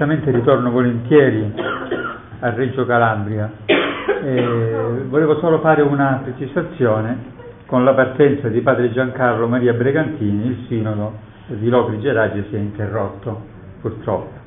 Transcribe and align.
certamente 0.00 0.30
ritorno 0.30 0.70
volentieri 0.70 1.52
a 2.38 2.54
Reggio 2.54 2.86
Calabria. 2.86 3.52
Eh, 3.66 5.04
volevo 5.06 5.38
solo 5.40 5.58
fare 5.58 5.82
una 5.82 6.22
precisazione. 6.24 7.38
Con 7.66 7.84
la 7.84 7.92
partenza 7.92 8.48
di 8.48 8.62
padre 8.62 8.92
Giancarlo 8.92 9.46
Maria 9.46 9.74
Bregantini, 9.74 10.46
il 10.46 10.64
sinodo 10.68 11.18
di 11.48 11.68
Locri 11.68 12.00
Geragi 12.00 12.46
si 12.48 12.56
è 12.56 12.58
interrotto, 12.58 13.42
purtroppo. 13.82 14.38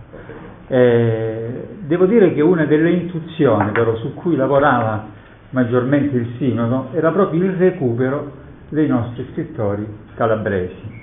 Eh, 0.70 1.68
devo 1.82 2.08
dire 2.08 2.34
che 2.34 2.42
una 2.42 2.66
delle 2.66 2.90
intuizioni 2.90 3.70
però, 3.74 3.96
su 3.98 4.16
cui 4.16 4.36
lavorava 4.36 5.06
maggiormente 5.52 6.18
il 6.18 6.34
sinodo 6.40 6.88
era 6.94 7.12
proprio 7.12 7.44
il 7.44 7.52
recupero 7.52 8.32
dei 8.70 8.88
nostri 8.88 9.28
scrittori 9.32 9.86
calabresi. 10.16 11.02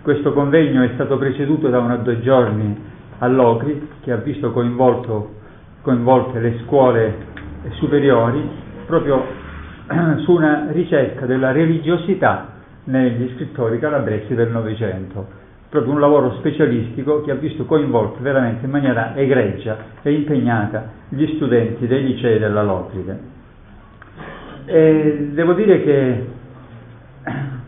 Questo 0.00 0.32
convegno 0.32 0.82
è 0.84 0.90
stato 0.94 1.18
preceduto 1.18 1.68
da 1.68 1.80
una 1.80 1.96
due 1.96 2.20
giorni 2.22 2.88
a 3.20 3.28
Locri 3.28 3.88
che 4.02 4.12
ha 4.12 4.16
visto 4.16 4.50
coinvolte 4.50 6.40
le 6.40 6.60
scuole 6.64 7.14
superiori 7.78 8.42
proprio 8.86 9.24
su 10.24 10.32
una 10.32 10.68
ricerca 10.70 11.26
della 11.26 11.52
religiosità 11.52 12.48
negli 12.84 13.32
scrittori 13.34 13.78
calabresi 13.78 14.34
del 14.34 14.50
Novecento, 14.50 15.26
proprio 15.68 15.92
un 15.92 16.00
lavoro 16.00 16.36
specialistico 16.38 17.22
che 17.22 17.30
ha 17.30 17.34
visto 17.34 17.64
coinvolti 17.66 18.22
veramente 18.22 18.64
in 18.64 18.70
maniera 18.70 19.14
egregia 19.14 19.76
e 20.02 20.12
impegnata 20.12 20.90
gli 21.08 21.34
studenti 21.36 21.86
dei 21.86 22.04
licei 22.04 22.38
della 22.38 22.62
Locride. 22.62 23.18
E 24.64 25.30
devo 25.32 25.52
dire 25.52 25.82
che 25.82 26.26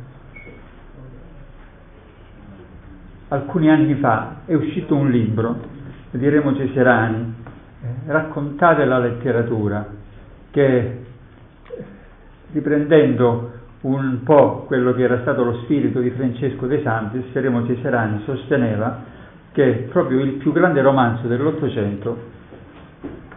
alcuni 3.33 3.71
anni 3.71 3.95
fa 3.95 4.43
è 4.45 4.53
uscito 4.55 4.95
un 4.95 5.11
libro 5.11 5.59
di 6.11 6.29
Remo 6.29 6.55
Ceserani, 6.55 7.35
eh, 7.83 7.87
Raccontate 8.13 8.85
la 8.85 8.99
letteratura, 8.99 9.87
che 10.51 11.05
riprendendo 12.53 13.51
un 13.83 14.23
po' 14.23 14.65
quello 14.67 14.93
che 14.93 15.03
era 15.03 15.21
stato 15.23 15.43
lo 15.45 15.61
spirito 15.63 16.01
di 16.01 16.11
Francesco 16.11 16.67
De 16.67 16.83
Santis, 16.83 17.25
Remo 17.33 17.67
Ceserani 17.67 18.21
sosteneva 18.25 19.01
che 19.53 19.89
proprio 19.91 20.21
il 20.21 20.33
più 20.33 20.53
grande 20.53 20.83
romanzo 20.83 21.27
dell'Ottocento 21.27 22.41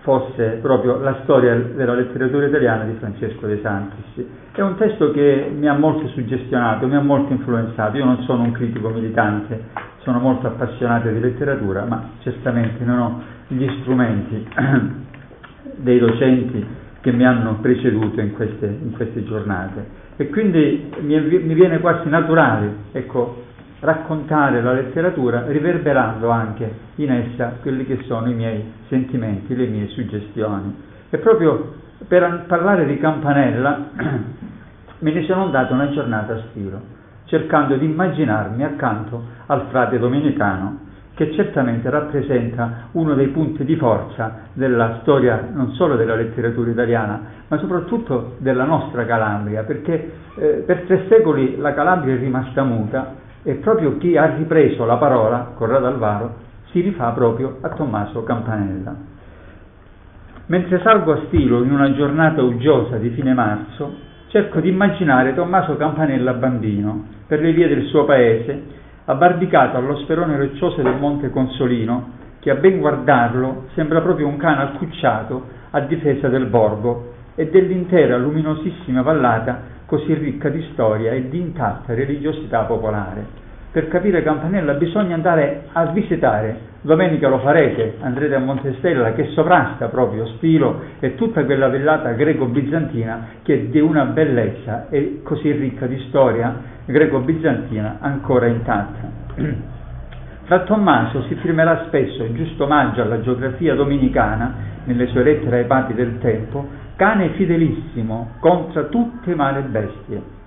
fosse 0.05 0.59
proprio 0.61 0.99
la 0.99 1.21
storia 1.23 1.55
della 1.55 1.95
letteratura 1.95 2.45
italiana 2.45 2.83
di 2.83 2.93
Francesco 2.99 3.47
De 3.47 3.59
Santis. 3.61 4.23
È 4.51 4.61
un 4.61 4.75
testo 4.77 5.09
che 5.09 5.51
mi 5.51 5.67
ha 5.67 5.73
molto 5.73 6.07
suggestionato, 6.09 6.85
mi 6.85 6.95
ha 6.95 7.01
molto 7.01 7.33
influenzato. 7.33 7.97
Io 7.97 8.05
non 8.05 8.21
sono 8.21 8.43
un 8.43 8.51
critico 8.51 8.89
militante, 8.89 9.63
sono 10.03 10.19
molto 10.19 10.45
appassionato 10.45 11.09
di 11.09 11.19
letteratura, 11.19 11.85
ma 11.85 12.11
certamente 12.19 12.83
non 12.83 12.99
ho 12.99 13.21
gli 13.47 13.67
strumenti 13.81 14.47
dei 15.77 15.97
docenti 15.97 16.65
che 17.01 17.11
mi 17.11 17.25
hanno 17.25 17.57
preceduto 17.59 18.21
in 18.21 18.33
queste, 18.33 18.67
in 18.67 18.91
queste 18.91 19.23
giornate. 19.23 20.03
E 20.17 20.29
quindi 20.29 20.87
mi, 20.99 21.19
mi 21.19 21.53
viene 21.55 21.79
quasi 21.79 22.07
naturale, 22.09 22.71
ecco, 22.91 23.43
raccontare 23.79 24.61
la 24.61 24.73
letteratura 24.73 25.45
riverberando 25.47 26.29
anche 26.29 26.84
in 26.95 27.11
essa 27.11 27.57
quelli 27.61 27.85
che 27.85 28.03
sono 28.05 28.29
i 28.29 28.33
miei 28.33 28.63
sentimenti, 28.87 29.55
le 29.55 29.67
mie 29.67 29.87
suggestioni. 29.87 30.75
E 31.09 31.17
proprio 31.17 31.73
per 32.07 32.45
parlare 32.47 32.85
di 32.85 32.97
Campanella 32.97 33.89
me 34.99 35.11
ne 35.11 35.23
sono 35.23 35.43
andato 35.43 35.73
una 35.73 35.89
giornata 35.89 36.33
a 36.33 36.43
stiro, 36.49 36.81
cercando 37.25 37.75
di 37.75 37.85
immaginarmi 37.85 38.63
accanto 38.63 39.23
al 39.47 39.67
frate 39.69 39.99
domenicano 39.99 40.83
che 41.15 41.31
certamente 41.31 41.89
rappresenta 41.89 42.89
uno 42.91 43.13
dei 43.13 43.27
punti 43.27 43.63
di 43.63 43.77
forza 43.77 44.49
della 44.53 44.99
storia 45.01 45.47
non 45.51 45.71
solo 45.71 45.95
della 45.95 46.15
letteratura 46.15 46.69
italiana, 46.69 47.21
ma 47.47 47.57
soprattutto 47.57 48.35
della 48.39 48.65
nostra 48.65 49.05
Calabria, 49.05 49.63
perché 49.63 50.11
eh, 50.35 50.63
per 50.65 50.81
tre 50.81 51.05
secoli 51.07 51.57
la 51.57 51.73
Calabria 51.73 52.15
è 52.15 52.17
rimasta 52.17 52.63
muta 52.63 53.15
e 53.43 53.53
proprio 53.55 53.97
chi 53.97 54.17
ha 54.17 54.35
ripreso 54.35 54.83
la 54.85 54.97
parola, 54.97 55.53
Corrado 55.55 55.87
Alvaro, 55.87 56.43
si 56.75 56.81
rifà 56.81 57.11
proprio 57.11 57.59
a 57.61 57.69
Tommaso 57.69 58.23
Campanella. 58.23 58.93
Mentre 60.47 60.81
salgo 60.81 61.13
a 61.13 61.21
stilo 61.27 61.63
in 61.63 61.71
una 61.71 61.93
giornata 61.93 62.41
uggiosa 62.41 62.97
di 62.97 63.11
fine 63.11 63.33
marzo, 63.33 63.95
cerco 64.27 64.59
di 64.59 64.67
immaginare 64.67 65.33
Tommaso 65.33 65.77
Campanella 65.77 66.33
bambino, 66.33 67.05
per 67.27 67.39
le 67.39 67.53
vie 67.53 67.69
del 67.69 67.85
suo 67.85 68.03
paese, 68.03 68.61
abbarbicato 69.05 69.77
allo 69.77 69.99
sperone 69.99 70.35
roccioso 70.35 70.81
del 70.81 70.97
Monte 70.99 71.29
Consolino, 71.29 72.11
che 72.39 72.49
a 72.49 72.55
ben 72.55 72.79
guardarlo 72.79 73.67
sembra 73.73 74.01
proprio 74.01 74.27
un 74.27 74.35
cane 74.35 74.63
accucciato 74.63 75.43
a 75.71 75.79
difesa 75.79 76.27
del 76.27 76.47
borgo 76.47 77.13
e 77.35 77.49
dell'intera 77.49 78.17
luminosissima 78.17 79.01
vallata 79.01 79.61
così 79.85 80.13
ricca 80.13 80.49
di 80.49 80.61
storia 80.73 81.13
e 81.13 81.29
di 81.29 81.39
intatta 81.39 81.93
religiosità 81.93 82.63
popolare. 82.63 83.44
Per 83.75 83.89
capire 83.89 84.23
Campanella 84.23 84.75
bisogna 84.75 85.15
andare 85.15 85.63
a 85.73 85.87
visitare, 85.87 86.57
domenica 86.79 87.27
lo 87.27 87.39
farete, 87.39 87.97
andrete 87.99 88.33
a 88.33 88.39
Montestella 88.39 89.11
che 89.11 89.31
sovrasta 89.31 89.89
proprio 89.89 90.25
Spilo 90.27 90.79
e 91.01 91.15
tutta 91.15 91.43
quella 91.43 91.67
villata 91.67 92.13
greco-bizantina 92.13 93.27
che 93.43 93.53
è 93.53 93.59
di 93.63 93.81
una 93.81 94.05
bellezza 94.05 94.87
e 94.87 95.19
così 95.23 95.51
ricca 95.51 95.87
di 95.87 95.99
storia 96.07 96.55
greco-bizantina 96.85 97.97
ancora 97.99 98.45
intatta. 98.45 99.09
Fra 100.45 100.59
Tommaso 100.59 101.23
si 101.23 101.35
firmerà 101.35 101.83
spesso, 101.87 102.31
giusto 102.31 102.63
omaggio 102.63 103.01
alla 103.01 103.19
geografia 103.19 103.75
dominicana, 103.75 104.53
nelle 104.85 105.07
sue 105.07 105.21
lettere 105.21 105.57
ai 105.57 105.65
papi 105.65 105.93
del 105.93 106.19
tempo, 106.19 106.65
cane 106.95 107.31
fidelissimo 107.31 108.35
contro 108.39 108.87
tutte 108.87 109.35
male 109.35 109.63
bestie. 109.63 110.44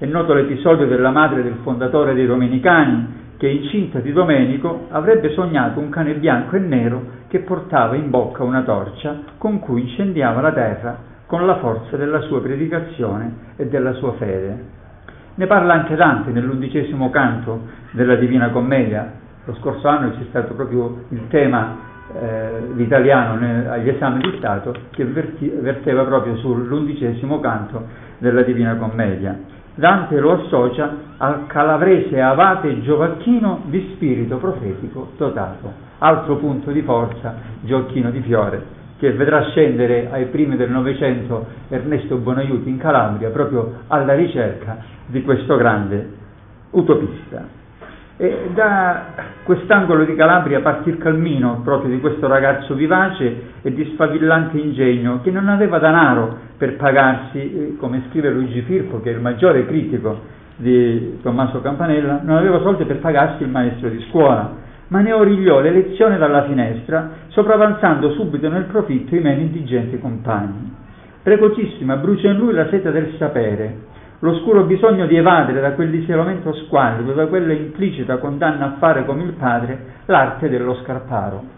È 0.00 0.06
noto 0.06 0.32
l'episodio 0.32 0.86
della 0.86 1.10
madre 1.10 1.42
del 1.42 1.56
fondatore 1.64 2.14
dei 2.14 2.24
Domenicani 2.24 3.32
che 3.36 3.48
incinta 3.48 3.98
di 3.98 4.12
Domenico 4.12 4.86
avrebbe 4.90 5.32
sognato 5.32 5.80
un 5.80 5.88
cane 5.88 6.14
bianco 6.14 6.54
e 6.54 6.60
nero 6.60 7.02
che 7.26 7.40
portava 7.40 7.96
in 7.96 8.08
bocca 8.08 8.44
una 8.44 8.62
torcia 8.62 9.22
con 9.38 9.58
cui 9.58 9.80
incendiava 9.80 10.40
la 10.40 10.52
terra 10.52 10.98
con 11.26 11.44
la 11.46 11.56
forza 11.56 11.96
della 11.96 12.20
sua 12.20 12.40
predicazione 12.40 13.54
e 13.56 13.66
della 13.66 13.92
sua 13.94 14.12
fede. 14.12 14.64
Ne 15.34 15.46
parla 15.48 15.72
anche 15.72 15.96
Dante 15.96 16.30
nell'undicesimo 16.30 17.10
canto 17.10 17.62
della 17.90 18.14
Divina 18.14 18.50
Commedia. 18.50 19.12
Lo 19.46 19.54
scorso 19.56 19.88
anno 19.88 20.12
c'è 20.12 20.26
stato 20.28 20.54
proprio 20.54 21.06
il 21.08 21.26
tema 21.26 21.76
eh, 22.14 22.68
l'italiano 22.72 23.72
agli 23.72 23.88
esami 23.88 24.20
di 24.20 24.36
Stato 24.38 24.72
che 24.90 25.04
verti, 25.04 25.48
verteva 25.48 26.04
proprio 26.04 26.36
sull'undicesimo 26.36 27.40
canto 27.40 27.84
della 28.18 28.42
Divina 28.42 28.76
Commedia. 28.76 29.56
Dante 29.78 30.18
lo 30.18 30.32
associa 30.32 30.92
al 31.18 31.46
calavrese 31.46 32.20
Avate 32.20 32.82
Giovacchino 32.82 33.60
di 33.66 33.92
spirito 33.94 34.36
profetico 34.38 35.12
dotato, 35.16 35.72
altro 35.98 36.34
punto 36.34 36.72
di 36.72 36.82
forza 36.82 37.36
Gioacchino 37.60 38.10
di 38.10 38.20
Fiore, 38.22 38.60
che 38.98 39.12
vedrà 39.12 39.50
scendere 39.50 40.08
ai 40.10 40.26
primi 40.26 40.56
del 40.56 40.72
Novecento 40.72 41.46
Ernesto 41.68 42.16
Bonaiuti 42.16 42.68
in 42.68 42.78
Calabria 42.78 43.30
proprio 43.30 43.82
alla 43.86 44.14
ricerca 44.14 44.78
di 45.06 45.22
questo 45.22 45.54
grande 45.54 46.10
utopista. 46.70 47.57
E 48.20 48.50
da 48.52 49.04
quest'angolo 49.44 50.04
di 50.04 50.16
Calabria 50.16 50.58
partì 50.60 50.88
il 50.88 50.98
cammino 50.98 51.60
proprio 51.62 51.94
di 51.94 52.00
questo 52.00 52.26
ragazzo 52.26 52.74
vivace 52.74 53.42
e 53.62 53.72
di 53.72 53.92
sfavillante 53.94 54.58
ingegno 54.58 55.20
che 55.22 55.30
non 55.30 55.48
aveva 55.48 55.78
denaro 55.78 56.36
per 56.58 56.74
pagarsi, 56.74 57.38
eh, 57.38 57.76
come 57.78 58.02
scrive 58.08 58.30
Luigi 58.30 58.62
Firpo, 58.62 59.00
che 59.00 59.12
è 59.12 59.14
il 59.14 59.20
maggiore 59.20 59.64
critico 59.66 60.18
di 60.56 61.20
Tommaso 61.22 61.60
Campanella, 61.60 62.20
non 62.24 62.38
aveva 62.38 62.58
soldi 62.58 62.84
per 62.86 62.98
pagarsi 62.98 63.44
il 63.44 63.50
maestro 63.50 63.88
di 63.88 64.04
scuola, 64.08 64.50
ma 64.88 65.00
ne 65.00 65.12
origliò 65.12 65.60
le 65.60 65.70
lezioni 65.70 66.18
dalla 66.18 66.42
finestra, 66.42 67.10
sopravanzando 67.28 68.14
subito 68.14 68.48
nel 68.48 68.64
profitto 68.64 69.14
i 69.14 69.20
meno 69.20 69.42
indigenti 69.42 69.96
compagni. 70.00 70.74
Precocissima 71.22 71.94
brucia 71.94 72.30
in 72.30 72.38
lui 72.38 72.52
la 72.52 72.66
sete 72.68 72.90
del 72.90 73.14
sapere, 73.16 73.76
l'oscuro 74.20 74.64
bisogno 74.64 75.06
di 75.06 75.16
evadere 75.16 75.60
da 75.60 75.72
quell'isolamento 75.72 76.52
squallido, 76.52 77.12
da 77.12 77.26
quella 77.26 77.52
implicita 77.52 78.18
condanna 78.18 78.66
a 78.66 78.76
fare 78.78 79.04
come 79.04 79.22
il 79.22 79.32
padre 79.32 79.78
l'arte 80.06 80.48
dello 80.48 80.74
scarparo. 80.82 81.56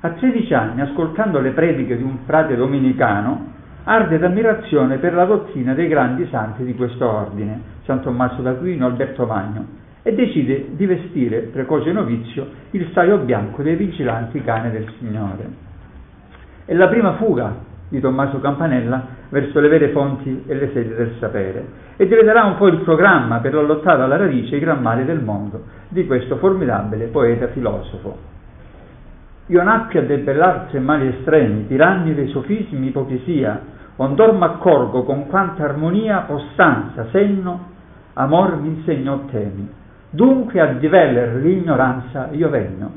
A 0.00 0.10
13 0.10 0.54
anni, 0.54 0.80
ascoltando 0.80 1.40
le 1.40 1.50
prediche 1.50 1.96
di 1.96 2.02
un 2.02 2.18
frate 2.24 2.56
domenicano, 2.56 3.50
arde 3.84 4.18
d'ammirazione 4.18 4.96
per 4.98 5.14
la 5.14 5.24
dottrina 5.24 5.74
dei 5.74 5.88
grandi 5.88 6.26
santi 6.30 6.64
di 6.64 6.74
questo 6.74 7.08
ordine, 7.08 7.60
San 7.84 8.00
Tommaso 8.00 8.42
d'Aquino, 8.42 8.86
Alberto 8.86 9.26
Magno, 9.26 9.80
e 10.02 10.14
decide 10.14 10.68
di 10.70 10.86
vestire, 10.86 11.42
precoce 11.42 11.92
novizio, 11.92 12.48
il 12.70 12.90
saio 12.92 13.18
bianco 13.18 13.62
dei 13.62 13.76
vigilanti 13.76 14.42
cani 14.42 14.70
del 14.70 14.92
Signore. 14.98 15.70
È 16.64 16.74
la 16.74 16.88
prima 16.88 17.14
fuga 17.14 17.54
di 17.88 18.00
Tommaso 18.00 18.40
Campanella 18.40 19.20
verso 19.32 19.60
le 19.60 19.68
vere 19.68 19.88
fonti 19.88 20.44
e 20.46 20.54
le 20.54 20.70
sedi 20.74 20.94
del 20.94 21.14
sapere 21.18 21.64
e 21.96 22.06
diventerà 22.06 22.44
un 22.44 22.56
po' 22.56 22.66
il 22.66 22.80
programma 22.80 23.38
per 23.38 23.54
l'allottare 23.54 24.02
alla 24.02 24.18
radice 24.18 24.56
i 24.56 24.58
gran 24.58 24.82
mali 24.82 25.06
del 25.06 25.22
mondo 25.22 25.62
di 25.88 26.06
questo 26.06 26.36
formidabile 26.36 27.06
poeta 27.06 27.48
filosofo. 27.48 28.18
io 29.46 29.62
nacqui 29.62 29.98
a 29.98 30.02
debellarsi 30.02 30.76
e 30.76 30.80
mali 30.80 31.06
estremi, 31.08 31.66
tiranni 31.66 32.14
dei 32.14 32.28
sofismi, 32.28 32.88
ipocrisia, 32.88 33.58
ondor 33.96 34.34
m'accorgo 34.34 35.02
con 35.02 35.26
quanta 35.26 35.64
armonia, 35.64 36.20
possanza, 36.20 37.06
senno, 37.10 37.70
amor 38.12 38.60
mi 38.60 38.68
insegnò 38.68 39.24
temi. 39.30 39.66
Dunque 40.10 40.60
a 40.60 40.66
diveller 40.74 41.36
l'ignoranza 41.36 42.28
io 42.32 42.50
venno. 42.50 42.90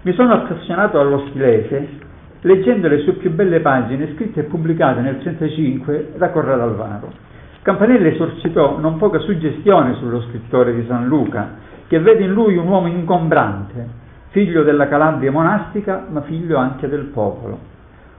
Mi 0.00 0.14
sono 0.14 0.32
appassionato 0.32 0.98
allo 0.98 1.26
stilese 1.28 2.04
leggendo 2.46 2.86
le 2.86 3.00
sue 3.00 3.14
più 3.14 3.32
belle 3.32 3.60
pagine 3.60 4.14
scritte 4.14 4.40
e 4.40 4.44
pubblicate 4.44 5.00
nel 5.00 5.16
1935 5.16 6.12
da 6.16 6.30
Corrado 6.30 6.62
Alvaro. 6.62 7.12
Campanella 7.60 8.06
esorcitò 8.06 8.78
non 8.78 8.98
poca 8.98 9.18
suggestione 9.18 9.94
sullo 9.94 10.22
scrittore 10.22 10.72
di 10.72 10.84
San 10.86 11.06
Luca, 11.06 11.54
che 11.88 11.98
vede 11.98 12.22
in 12.22 12.32
lui 12.32 12.56
un 12.56 12.68
uomo 12.68 12.86
ingombrante, 12.86 13.88
figlio 14.28 14.62
della 14.62 14.86
Calabria 14.86 15.32
monastica, 15.32 16.06
ma 16.08 16.20
figlio 16.22 16.56
anche 16.56 16.88
del 16.88 17.06
popolo. 17.06 17.58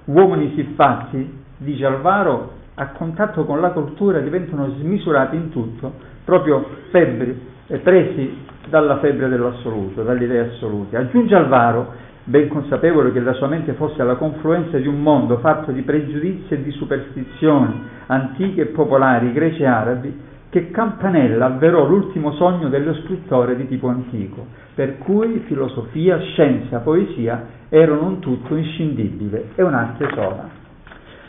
Uomini 0.06 0.52
siffatti, 0.56 1.44
dice 1.58 1.86
Alvaro, 1.86 2.52
a 2.76 2.90
contatto 2.90 3.46
con 3.46 3.62
la 3.62 3.70
cultura 3.70 4.20
diventano 4.20 4.72
smisurati 4.78 5.38
in 5.38 5.50
tutto, 5.52 5.94
proprio 6.26 6.68
febbri, 6.90 7.40
presi 7.82 8.40
dalla 8.68 8.98
febbre 8.98 9.30
dell'assoluto, 9.30 10.04
dalle 10.04 10.26
idee 10.26 10.50
assolute. 10.52 10.98
Aggiunge 10.98 11.34
Alvaro, 11.36 11.94
ben 12.28 12.50
consapevole 12.50 13.14
che 13.14 13.22
la 13.22 13.32
sua 13.34 13.48
mente 13.48 13.72
fosse 13.74 14.02
alla 14.02 14.16
confluenza 14.16 14.78
di 14.78 14.88
un 14.88 15.02
mondo 15.02 15.38
fatto 15.38 15.72
di 15.72 15.82
pregiudizi 15.82 16.56
e 16.56 16.62
di 16.62 16.72
superstizioni 16.72 17.82
antiche 18.08 18.62
e 18.62 18.66
popolari, 18.66 19.32
greci 19.32 19.62
e 19.62 19.66
arabi, 19.66 20.20
che 20.50 20.70
Campanella 20.72 21.46
avverò 21.46 21.86
l'ultimo 21.86 22.34
sogno 22.34 22.68
dello 22.68 22.94
scrittore 22.96 23.56
di 23.56 23.66
tipo 23.68 23.88
antico, 23.88 24.46
per 24.76 24.98
cui 24.98 25.44
filosofia, 25.46 26.20
scienza, 26.20 26.80
poesia 26.80 27.46
erano 27.70 28.08
un 28.08 28.20
tutto 28.20 28.56
inscindibile 28.56 29.52
e 29.56 29.64
un'arte 29.64 30.10
sola. 30.14 30.50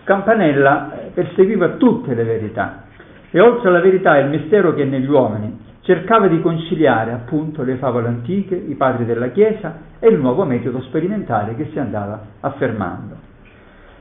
Campanella 0.02 1.10
perseguiva 1.14 1.70
tutte 1.76 2.14
le 2.14 2.24
verità 2.24 2.84
e 3.30 3.40
oltre 3.40 3.68
alla 3.68 3.80
verità 3.80 4.18
e 4.18 4.22
il 4.22 4.30
mistero 4.30 4.74
che 4.74 4.82
è 4.82 4.86
negli 4.86 5.08
uomini, 5.08 5.66
cercava 5.88 6.28
di 6.28 6.42
conciliare 6.42 7.12
appunto 7.12 7.62
le 7.62 7.76
favole 7.76 8.08
antiche, 8.08 8.54
i 8.54 8.74
padri 8.74 9.06
della 9.06 9.28
Chiesa 9.28 9.78
e 9.98 10.08
il 10.08 10.18
nuovo 10.18 10.44
metodo 10.44 10.82
sperimentale 10.82 11.56
che 11.56 11.70
si 11.72 11.78
andava 11.78 12.20
affermando. 12.40 13.16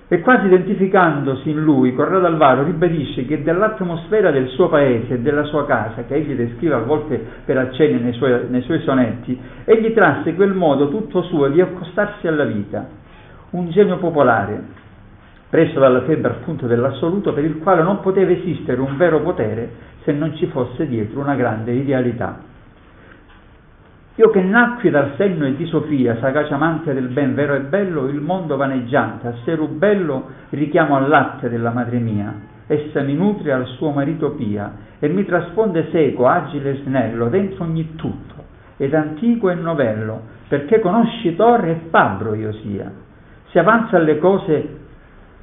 E 0.09 0.19
quasi 0.19 0.47
identificandosi 0.47 1.49
in 1.49 1.61
lui, 1.61 1.95
Corrado 1.95 2.25
Alvaro 2.25 2.63
ribadisce 2.63 3.25
che 3.25 3.41
dell'atmosfera 3.41 4.31
del 4.31 4.49
suo 4.49 4.67
paese 4.67 5.13
e 5.13 5.19
della 5.19 5.43
sua 5.45 5.65
casa, 5.65 6.03
che 6.03 6.15
egli 6.15 6.35
descrive 6.35 6.73
a 6.73 6.79
volte 6.79 7.23
per 7.45 7.57
accenni 7.57 8.01
nei 8.01 8.13
suoi, 8.13 8.47
nei 8.49 8.63
suoi 8.63 8.81
sonetti, 8.81 9.39
egli 9.63 9.93
trasse 9.93 10.35
quel 10.35 10.53
modo 10.53 10.89
tutto 10.89 11.21
suo 11.21 11.47
di 11.47 11.61
accostarsi 11.61 12.27
alla 12.27 12.43
vita, 12.43 12.85
un 13.51 13.69
genio 13.69 13.97
popolare, 13.97 14.61
preso 15.49 15.79
dalla 15.79 16.01
febbre 16.03 16.31
appunto 16.31 16.67
dell'assoluto, 16.67 17.33
per 17.33 17.43
il 17.43 17.57
quale 17.59 17.81
non 17.81 17.99
poteva 18.01 18.31
esistere 18.31 18.81
un 18.81 18.97
vero 18.97 19.21
potere 19.21 19.69
se 20.03 20.11
non 20.11 20.35
ci 20.35 20.47
fosse 20.47 20.87
dietro 20.87 21.19
una 21.19 21.35
grande 21.35 21.71
idealità. 21.71 22.55
Io 24.15 24.29
che 24.31 24.41
nacqui 24.41 24.89
dal 24.89 25.13
senno 25.15 25.45
e 25.45 25.55
di 25.55 25.67
Sofia, 25.67 26.17
sagace 26.19 26.51
amante 26.51 26.91
del 26.91 27.09
ben 27.09 27.35
vero 27.35 27.53
e 27.53 27.59
bello, 27.59 28.07
il 28.07 28.19
mondo 28.19 28.57
vaneggiante, 28.57 29.27
a 29.27 29.33
sé 29.43 29.53
rubello 29.53 30.29
richiamo 30.49 30.95
al 30.95 31.07
latte 31.07 31.49
della 31.49 31.69
madre 31.69 31.99
mia, 31.99 32.33
essa 32.65 33.01
mi 33.01 33.13
nutre 33.13 33.51
al 33.51 33.67
suo 33.77 33.91
marito 33.91 34.31
pia, 34.31 34.73
e 34.97 35.07
mi 35.07 35.23
trasponde 35.23 35.89
seco, 35.91 36.27
agile 36.27 36.71
e 36.71 36.81
snello, 36.83 37.29
dentro 37.29 37.63
ogni 37.63 37.93
tutto, 37.95 38.43
ed 38.77 38.95
antico 38.95 39.51
e 39.51 39.53
novello, 39.53 40.21
perché 40.47 40.79
conosci 40.79 41.35
torre 41.35 41.71
e 41.71 41.81
fabbro 41.91 42.33
io 42.33 42.53
sia. 42.53 42.91
Si 43.51 43.59
avanza 43.59 43.97
alle 43.97 44.17
cose 44.17 44.85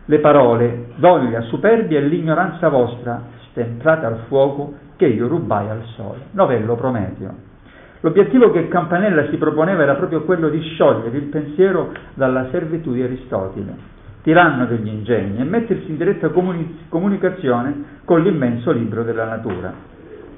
le 0.07 0.19
parole, 0.19 0.87
doglia, 0.97 1.41
superbia 1.43 1.99
e 1.99 2.03
l'ignoranza 2.03 2.69
vostra, 2.69 3.23
stemprate 3.51 4.07
al 4.07 4.25
fuoco, 4.29 4.75
che 4.97 5.07
io 5.07 5.27
rubai 5.29 5.69
al 5.69 5.83
sole. 5.97 6.21
Novello 6.33 6.75
Prometeo. 6.77 7.53
L'obiettivo 8.01 8.51
che 8.51 8.69
Campanella 8.69 9.29
si 9.31 9.37
proponeva 9.37 9.83
era 9.83 9.95
proprio 9.95 10.25
quello 10.25 10.51
di 10.51 10.61
sciogliere 10.61 11.17
il 11.17 11.25
pensiero 11.25 11.93
dalla 12.13 12.49
servitù 12.51 12.93
di 12.93 13.03
Aristotele, 13.03 13.75
tiranno 14.23 14.67
degli 14.67 14.89
ingegni, 14.89 15.41
e 15.41 15.45
mettersi 15.45 15.89
in 15.89 15.97
diretta 15.97 16.29
comuni- 16.29 16.85
comunicazione 16.89 18.01
con 18.05 18.23
l'immenso 18.23 18.73
libro 18.73 19.05
della 19.05 19.25
natura. 19.25 19.73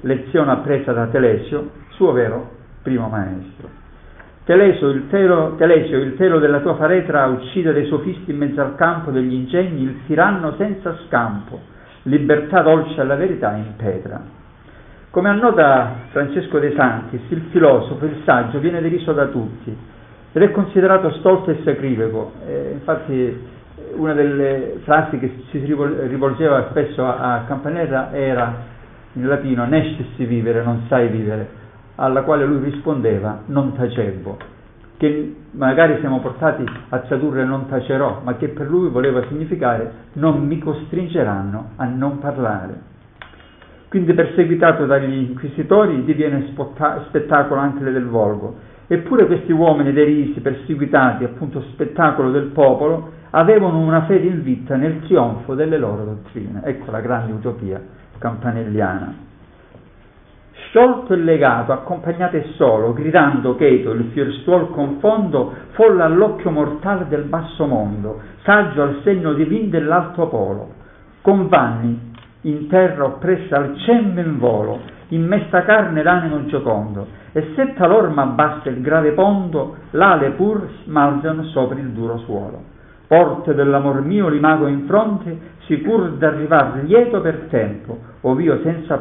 Lezione 0.01 0.51
appresa 0.51 0.93
da 0.93 1.07
Telesio, 1.07 1.71
suo 1.89 2.13
vero 2.13 2.51
primo 2.83 3.09
maestro. 3.09 3.76
Telesio 4.47 4.87
il, 4.91 5.09
telo, 5.09 5.55
Telesio, 5.57 5.99
il 5.99 6.15
telo 6.15 6.39
della 6.39 6.61
tua 6.61 6.75
faretra 6.75 7.25
uccide 7.25 7.73
dei 7.73 7.85
sofisti 7.87 8.31
in 8.31 8.37
mezzo 8.37 8.61
al 8.61 8.75
campo 8.75 9.11
degli 9.11 9.33
ingegni, 9.33 9.83
il 9.83 10.05
tiranno 10.05 10.55
senza 10.57 10.97
scampo, 11.05 11.59
libertà 12.03 12.61
dolce 12.61 13.01
alla 13.01 13.15
verità 13.15 13.51
in 13.57 13.75
petra. 13.75 14.23
Come 15.09 15.27
annota 15.27 15.95
Francesco 16.11 16.59
De 16.59 16.71
Santis, 16.77 17.19
il 17.27 17.41
filosofo, 17.51 18.05
il 18.05 18.21
saggio, 18.23 18.59
viene 18.59 18.79
deriso 18.79 19.11
da 19.11 19.25
tutti 19.25 19.75
ed 20.31 20.41
è 20.41 20.51
considerato 20.51 21.11
stolto 21.15 21.51
e 21.51 21.59
sacrileco. 21.65 22.31
Eh, 22.47 22.69
infatti 22.71 23.45
una 23.95 24.13
delle 24.13 24.79
frasi 24.83 25.19
che 25.19 25.43
si 25.51 25.59
rivolgeva 25.59 26.67
spesso 26.69 27.05
a, 27.05 27.33
a 27.33 27.43
Campanella 27.47 28.13
era 28.13 28.53
in 29.11 29.27
latino 29.27 29.65
nescessi 29.65 30.23
vivere, 30.23 30.63
non 30.63 30.85
sai 30.87 31.09
vivere, 31.09 31.65
alla 31.97 32.23
quale 32.23 32.45
lui 32.45 32.63
rispondeva 32.69 33.41
non 33.47 33.73
tacevo, 33.73 34.37
che 34.97 35.35
magari 35.51 35.97
siamo 35.99 36.19
portati 36.19 36.63
a 36.89 36.99
tradurre 36.99 37.45
non 37.45 37.67
tacerò, 37.67 38.21
ma 38.23 38.35
che 38.35 38.49
per 38.49 38.67
lui 38.67 38.89
voleva 38.89 39.23
significare 39.27 39.91
non 40.13 40.45
mi 40.45 40.57
costringeranno 40.59 41.71
a 41.75 41.85
non 41.85 42.19
parlare. 42.19 42.95
Quindi 43.89 44.13
perseguitato 44.13 44.85
dagli 44.85 45.29
inquisitori 45.29 46.03
diviene 46.03 46.51
spettacolo 47.07 47.59
anche 47.59 47.83
del 47.83 48.05
volgo. 48.05 48.55
Eppure 48.87 49.25
questi 49.27 49.51
uomini 49.51 49.93
derisi, 49.93 50.39
perseguitati, 50.39 51.23
appunto 51.23 51.61
spettacolo 51.71 52.31
del 52.31 52.47
popolo, 52.47 53.11
avevano 53.31 53.79
una 53.79 54.03
fede 54.05 54.27
invita 54.27 54.75
nel 54.75 55.01
trionfo 55.01 55.55
delle 55.55 55.77
loro 55.77 56.03
dottrine. 56.03 56.61
Ecco 56.63 56.91
la 56.91 56.99
grande 57.01 57.31
utopia 57.33 57.81
campanelliana. 58.17 59.25
Sciolto 60.69 61.13
e 61.13 61.17
legato, 61.17 61.71
accompagnato 61.71 62.35
e 62.35 62.51
solo, 62.55 62.91
gridando 62.91 63.55
cheto, 63.55 63.91
il 63.91 64.09
fierstuol 64.11 64.69
confondo, 64.71 65.53
folla 65.71 66.05
all'occhio 66.05 66.51
mortale 66.51 67.05
del 67.07 67.23
basso 67.23 67.65
mondo, 67.65 68.19
saggio 68.43 68.81
al 68.81 68.99
segno 69.03 69.31
divin 69.33 69.69
dell'alto 69.69 70.27
polo. 70.27 70.73
Con 71.21 71.47
vanni, 71.47 72.11
in 72.41 72.67
terra 72.67 73.05
oppressa 73.05 73.55
al 73.55 73.77
cemme 73.77 74.21
in 74.21 74.37
volo, 74.39 74.79
in 75.09 75.25
mesta 75.25 75.63
carne 75.63 76.03
l'animo 76.03 76.45
giocondo, 76.47 77.07
e 77.31 77.53
se 77.55 77.73
talor 77.73 78.09
m'abbassa 78.09 78.67
il 78.67 78.81
grave 78.81 79.13
pondo, 79.13 79.75
l'ale 79.91 80.31
pur 80.31 80.67
smalzano 80.83 81.43
sopra 81.45 81.79
il 81.79 81.91
duro 81.91 82.17
suolo. 82.19 82.75
Porte 83.07 83.53
dell'amor 83.53 84.01
mio 84.01 84.27
limago 84.27 84.67
in 84.67 84.85
fronte, 84.85 85.39
sicur 85.59 86.11
d'arrivar 86.17 86.81
lieto 86.83 87.21
per 87.21 87.47
tempo, 87.49 87.97
ov'io 88.21 88.59
senza 88.63 88.97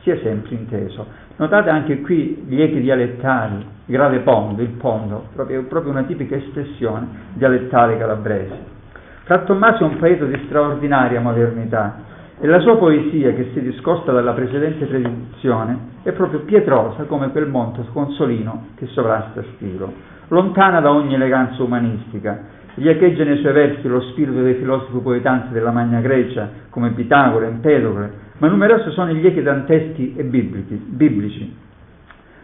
parlare 0.00 0.02
sia 0.02 0.18
sempre 0.22 0.54
inteso. 0.54 1.06
Notate 1.36 1.70
anche 1.70 2.00
qui 2.00 2.44
gli 2.46 2.60
echi 2.60 2.80
dialettali, 2.80 3.64
grave 3.86 4.20
pondo, 4.20 4.62
il 4.62 4.70
pondo, 4.70 5.26
proprio, 5.34 5.64
proprio 5.64 5.92
una 5.92 6.02
tipica 6.02 6.36
espressione 6.36 7.06
dialettale 7.34 7.98
calabrese. 7.98 8.78
Fra 9.24 9.38
Tommaso 9.40 9.84
è 9.84 9.86
un 9.86 9.96
poeta 9.96 10.24
di 10.24 10.40
straordinaria 10.46 11.20
modernità, 11.20 12.08
e 12.42 12.46
la 12.46 12.58
sua 12.60 12.78
poesia, 12.78 13.34
che 13.34 13.50
si 13.52 13.60
discosta 13.60 14.12
dalla 14.12 14.32
precedente 14.32 14.88
tradizione, 14.88 15.88
è 16.02 16.12
proprio 16.12 16.40
pietrosa 16.40 17.04
come 17.04 17.30
quel 17.30 17.46
monte 17.46 17.84
consolino 17.92 18.68
che 18.76 18.86
sovrasta 18.86 19.42
Spiro, 19.42 19.92
lontana 20.28 20.80
da 20.80 20.90
ogni 20.90 21.14
eleganza 21.14 21.62
umanistica. 21.62 22.58
Gli 22.74 22.88
echeggia 22.88 23.24
nei 23.24 23.38
suoi 23.38 23.52
versi 23.52 23.86
lo 23.86 24.00
spirito 24.00 24.40
dei 24.40 24.54
filosofi 24.54 24.98
poetanti 25.00 25.52
della 25.52 25.70
Magna 25.70 26.00
Grecia, 26.00 26.48
come 26.70 26.92
Pitagora, 26.92 27.46
Empedocle, 27.46 28.19
ma 28.40 28.48
numerosi 28.48 28.90
sono 28.90 29.12
gli 29.12 29.24
echi 29.24 29.42
danteschi 29.42 30.14
e 30.16 30.24
biblici. 30.24 31.56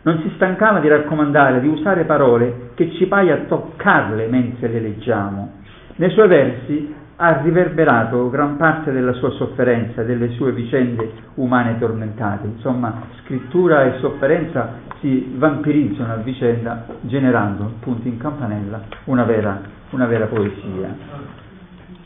Non 0.02 0.20
si 0.20 0.30
stancava 0.34 0.78
di 0.78 0.88
raccomandare, 0.88 1.60
di 1.60 1.68
usare 1.68 2.04
parole 2.04 2.70
che 2.74 2.92
ci 2.92 3.06
paia 3.06 3.44
toccarle 3.48 4.26
mentre 4.28 4.68
le 4.68 4.80
leggiamo. 4.80 5.52
Nei 5.96 6.10
suoi 6.10 6.28
versi 6.28 6.94
ha 7.16 7.40
riverberato 7.40 8.28
gran 8.28 8.56
parte 8.56 8.92
della 8.92 9.14
sua 9.14 9.30
sofferenza, 9.30 10.02
delle 10.02 10.28
sue 10.32 10.52
vicende 10.52 11.10
umane 11.34 11.78
tormentate. 11.78 12.46
Insomma, 12.46 13.02
scrittura 13.22 13.84
e 13.84 13.98
sofferenza 14.00 14.74
si 15.00 15.34
vampirizzano 15.34 16.12
a 16.12 16.16
vicenda, 16.16 16.84
generando 17.00 17.64
appunto 17.64 18.06
in 18.06 18.18
campanella 18.18 18.82
una 19.04 19.24
vera, 19.24 19.60
una 19.90 20.06
vera 20.06 20.26
poesia. 20.26 21.34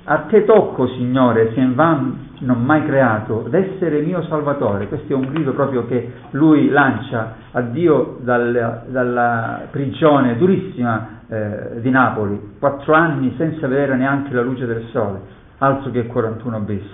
A 0.05 0.19
te 0.29 0.45
tocco, 0.45 0.87
Signore, 0.89 1.53
se 1.53 1.61
in 1.61 1.75
van 1.75 2.29
non 2.41 2.63
mai 2.65 2.85
creato, 2.85 3.47
d'essere 3.49 4.01
mio 4.01 4.23
Salvatore. 4.23 4.89
Questo 4.89 5.13
è 5.13 5.15
un 5.15 5.29
grido 5.31 5.53
proprio 5.53 5.87
che 5.87 6.13
lui 6.31 6.71
lancia 6.71 7.35
a 7.53 7.61
Dio 7.61 8.17
dal, 8.21 8.85
dalla 8.89 9.67
prigione 9.71 10.37
durissima 10.39 11.21
eh, 11.29 11.81
di 11.81 11.91
Napoli, 11.91 12.55
quattro 12.59 12.95
anni 12.95 13.35
senza 13.37 13.67
vedere 13.67 13.97
neanche 13.97 14.33
la 14.33 14.43
luce 14.43 14.67
del 14.67 14.87
sole, 14.91 15.21
altro 15.59 15.91
che 15.91 16.07
41 16.07 16.61
bis. 16.61 16.89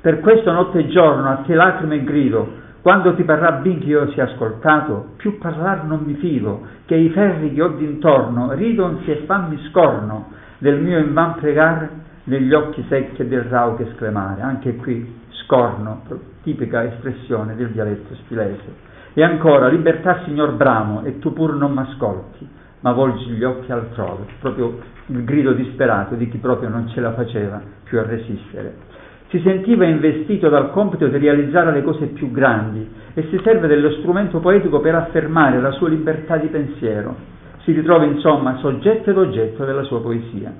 Per 0.00 0.18
questo 0.18 0.50
notte 0.50 0.80
e 0.80 0.88
giorno 0.88 1.30
a 1.30 1.42
te 1.46 1.54
lacrime 1.54 1.94
e 1.96 2.04
grido, 2.04 2.60
quando 2.82 3.14
ti 3.14 3.22
parrà 3.22 3.52
ben 3.52 3.78
che 3.78 3.86
io 3.86 4.10
sia 4.10 4.24
ascoltato, 4.24 5.10
più 5.16 5.38
parlar 5.38 5.84
non 5.84 6.02
mi 6.04 6.14
fido, 6.14 6.62
che 6.86 6.96
i 6.96 7.10
ferri 7.10 7.54
che 7.54 7.62
ho 7.62 7.68
d'intorno 7.68 8.52
ridonsi 8.54 9.08
e 9.12 9.22
fammi 9.26 9.56
scorno 9.70 10.30
del 10.58 10.80
mio 10.80 10.98
invan 10.98 11.34
pregare 11.34 12.01
negli 12.24 12.52
occhi 12.52 12.84
secchi 12.88 13.26
del 13.26 13.42
rauche 13.42 13.92
scremare. 13.94 14.42
Anche 14.42 14.76
qui 14.76 15.20
scorno, 15.44 16.02
tipica 16.42 16.84
espressione 16.84 17.54
del 17.56 17.68
dialetto 17.68 18.14
spilese. 18.16 18.90
E 19.14 19.22
ancora, 19.22 19.68
libertà 19.68 20.22
signor 20.24 20.52
bramo, 20.52 21.02
e 21.04 21.18
tu 21.18 21.32
pur 21.32 21.54
non 21.54 21.72
m'ascolti, 21.72 22.48
ma 22.80 22.92
volgi 22.92 23.26
gli 23.26 23.44
occhi 23.44 23.70
altrove, 23.70 24.24
proprio 24.40 24.78
il 25.06 25.24
grido 25.24 25.52
disperato 25.52 26.14
di 26.14 26.28
chi 26.28 26.38
proprio 26.38 26.68
non 26.68 26.88
ce 26.88 27.00
la 27.00 27.12
faceva 27.12 27.60
più 27.84 27.98
a 27.98 28.04
resistere. 28.04 28.90
Si 29.28 29.40
sentiva 29.40 29.84
investito 29.86 30.48
dal 30.48 30.70
compito 30.70 31.06
di 31.06 31.18
realizzare 31.18 31.72
le 31.72 31.82
cose 31.82 32.06
più 32.06 32.30
grandi 32.30 32.86
e 33.14 33.26
si 33.30 33.40
serve 33.42 33.66
dello 33.66 33.90
strumento 33.92 34.40
poetico 34.40 34.80
per 34.80 34.94
affermare 34.94 35.60
la 35.60 35.70
sua 35.72 35.88
libertà 35.88 36.36
di 36.36 36.48
pensiero. 36.48 37.16
Si 37.64 37.72
ritrova 37.72 38.04
insomma 38.04 38.58
soggetto 38.58 39.10
ed 39.10 39.16
oggetto 39.16 39.64
della 39.64 39.84
sua 39.84 40.02
poesia. 40.02 40.52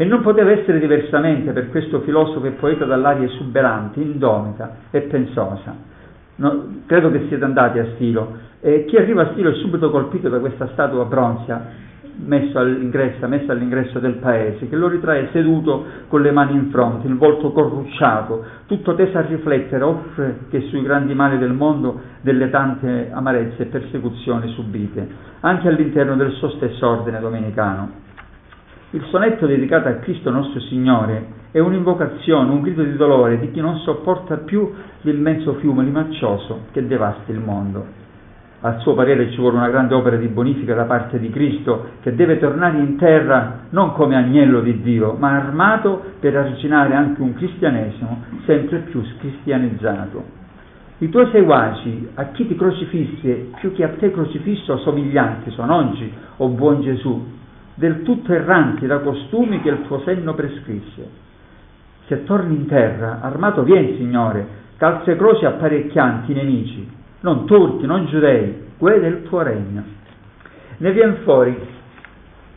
E 0.00 0.04
non 0.04 0.22
poteva 0.22 0.52
essere 0.52 0.78
diversamente 0.78 1.50
per 1.50 1.70
questo 1.70 2.02
filosofo 2.02 2.46
e 2.46 2.52
poeta 2.52 2.84
dall'aria 2.84 3.26
esuberante, 3.26 4.00
indomita 4.00 4.76
e 4.92 5.00
pensosa. 5.00 5.74
No, 6.36 6.82
credo 6.86 7.10
che 7.10 7.24
siete 7.26 7.42
andati 7.42 7.80
a 7.80 7.86
Stilo 7.94 8.36
e 8.60 8.84
chi 8.84 8.96
arriva 8.96 9.22
a 9.22 9.30
Stilo 9.32 9.50
è 9.50 9.54
subito 9.54 9.90
colpito 9.90 10.28
da 10.28 10.38
questa 10.38 10.68
statua 10.68 11.04
bronzea 11.04 11.86
messa 12.24 12.60
all'ingresso, 12.60 13.26
messa 13.26 13.50
all'ingresso 13.50 13.98
del 13.98 14.14
paese, 14.14 14.68
che 14.68 14.76
lo 14.76 14.86
ritrae 14.86 15.30
seduto 15.32 15.84
con 16.06 16.22
le 16.22 16.30
mani 16.30 16.54
in 16.54 16.70
fronte, 16.70 17.08
il 17.08 17.16
volto 17.16 17.50
corrucciato, 17.50 18.44
tutto 18.66 18.94
teso 18.94 19.18
a 19.18 19.22
riflettere, 19.22 19.82
oltre 19.82 20.38
che 20.48 20.60
sui 20.68 20.82
grandi 20.82 21.14
mali 21.14 21.38
del 21.38 21.52
mondo, 21.52 22.00
delle 22.20 22.50
tante 22.50 23.10
amarezze 23.12 23.62
e 23.62 23.66
persecuzioni 23.66 24.48
subite, 24.52 25.08
anche 25.40 25.66
all'interno 25.66 26.14
del 26.14 26.32
suo 26.32 26.50
stesso 26.50 26.88
ordine 26.88 27.18
domenicano. 27.18 28.06
Il 28.92 29.04
sonetto 29.10 29.46
dedicato 29.46 29.88
a 29.88 29.96
Cristo 29.96 30.30
nostro 30.30 30.60
Signore 30.60 31.26
è 31.50 31.58
un'invocazione, 31.58 32.50
un 32.50 32.62
grido 32.62 32.82
di 32.82 32.96
dolore 32.96 33.38
di 33.38 33.50
chi 33.50 33.60
non 33.60 33.76
sopporta 33.80 34.38
più 34.38 34.72
l'immenso 35.02 35.56
fiume 35.56 35.84
limaccioso 35.84 36.68
che 36.72 36.86
devasta 36.86 37.30
il 37.30 37.38
mondo. 37.38 37.84
A 38.60 38.78
suo 38.78 38.94
parere 38.94 39.30
ci 39.30 39.36
vuole 39.36 39.58
una 39.58 39.68
grande 39.68 39.92
opera 39.92 40.16
di 40.16 40.28
bonifica 40.28 40.74
da 40.74 40.84
parte 40.84 41.18
di 41.18 41.28
Cristo 41.28 41.90
che 42.00 42.14
deve 42.14 42.38
tornare 42.38 42.78
in 42.78 42.96
terra 42.96 43.64
non 43.68 43.92
come 43.92 44.16
agnello 44.16 44.62
di 44.62 44.80
Dio, 44.80 45.12
ma 45.18 45.36
armato 45.36 46.02
per 46.18 46.34
arginare 46.34 46.94
anche 46.94 47.20
un 47.20 47.34
cristianesimo 47.34 48.22
sempre 48.46 48.78
più 48.78 49.04
scristianizzato. 49.18 50.36
I 51.00 51.10
tuoi 51.10 51.28
seguaci, 51.30 52.08
a 52.14 52.24
chi 52.28 52.46
ti 52.46 52.56
crocifisse 52.56 53.50
più 53.60 53.74
che 53.74 53.84
a 53.84 53.90
te 53.98 54.10
crocifisso 54.10 54.78
somiglianti 54.78 55.50
sono 55.50 55.76
oggi, 55.76 56.10
o 56.38 56.46
oh 56.46 56.48
buon 56.48 56.80
Gesù, 56.80 57.36
del 57.78 58.02
tutto 58.02 58.32
erranti 58.32 58.86
da 58.86 58.98
costumi 58.98 59.62
che 59.62 59.68
il 59.68 59.82
tuo 59.86 60.00
senno 60.00 60.34
prescrisse. 60.34 61.26
Se 62.06 62.24
torni 62.24 62.56
in 62.56 62.66
terra, 62.66 63.20
armato 63.22 63.62
vieni, 63.62 63.96
Signore, 63.96 64.46
calze 64.76 65.14
croci 65.14 65.44
apparecchianti 65.44 66.32
nemici, 66.32 66.90
non 67.20 67.46
turchi, 67.46 67.86
non 67.86 68.06
giudei, 68.06 68.62
guida 68.76 69.06
il 69.06 69.22
tuo 69.22 69.42
regno. 69.42 69.82
Ne 70.78 70.92
viene 70.92 71.18
fuori 71.22 71.56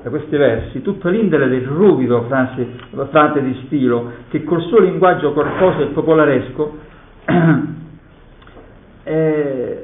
da 0.02 0.10
questi 0.10 0.36
versi 0.36 0.82
tutto 0.82 1.10
l'indole 1.10 1.48
del 1.48 1.66
ruvido 1.66 2.24
frase, 2.24 2.68
frate 3.10 3.44
di 3.44 3.62
stilo 3.66 4.14
che 4.30 4.44
col 4.44 4.62
suo 4.64 4.80
linguaggio 4.80 5.34
corposo 5.34 5.82
e 5.82 5.86
popolaresco 5.88 6.78
eh, 9.04 9.81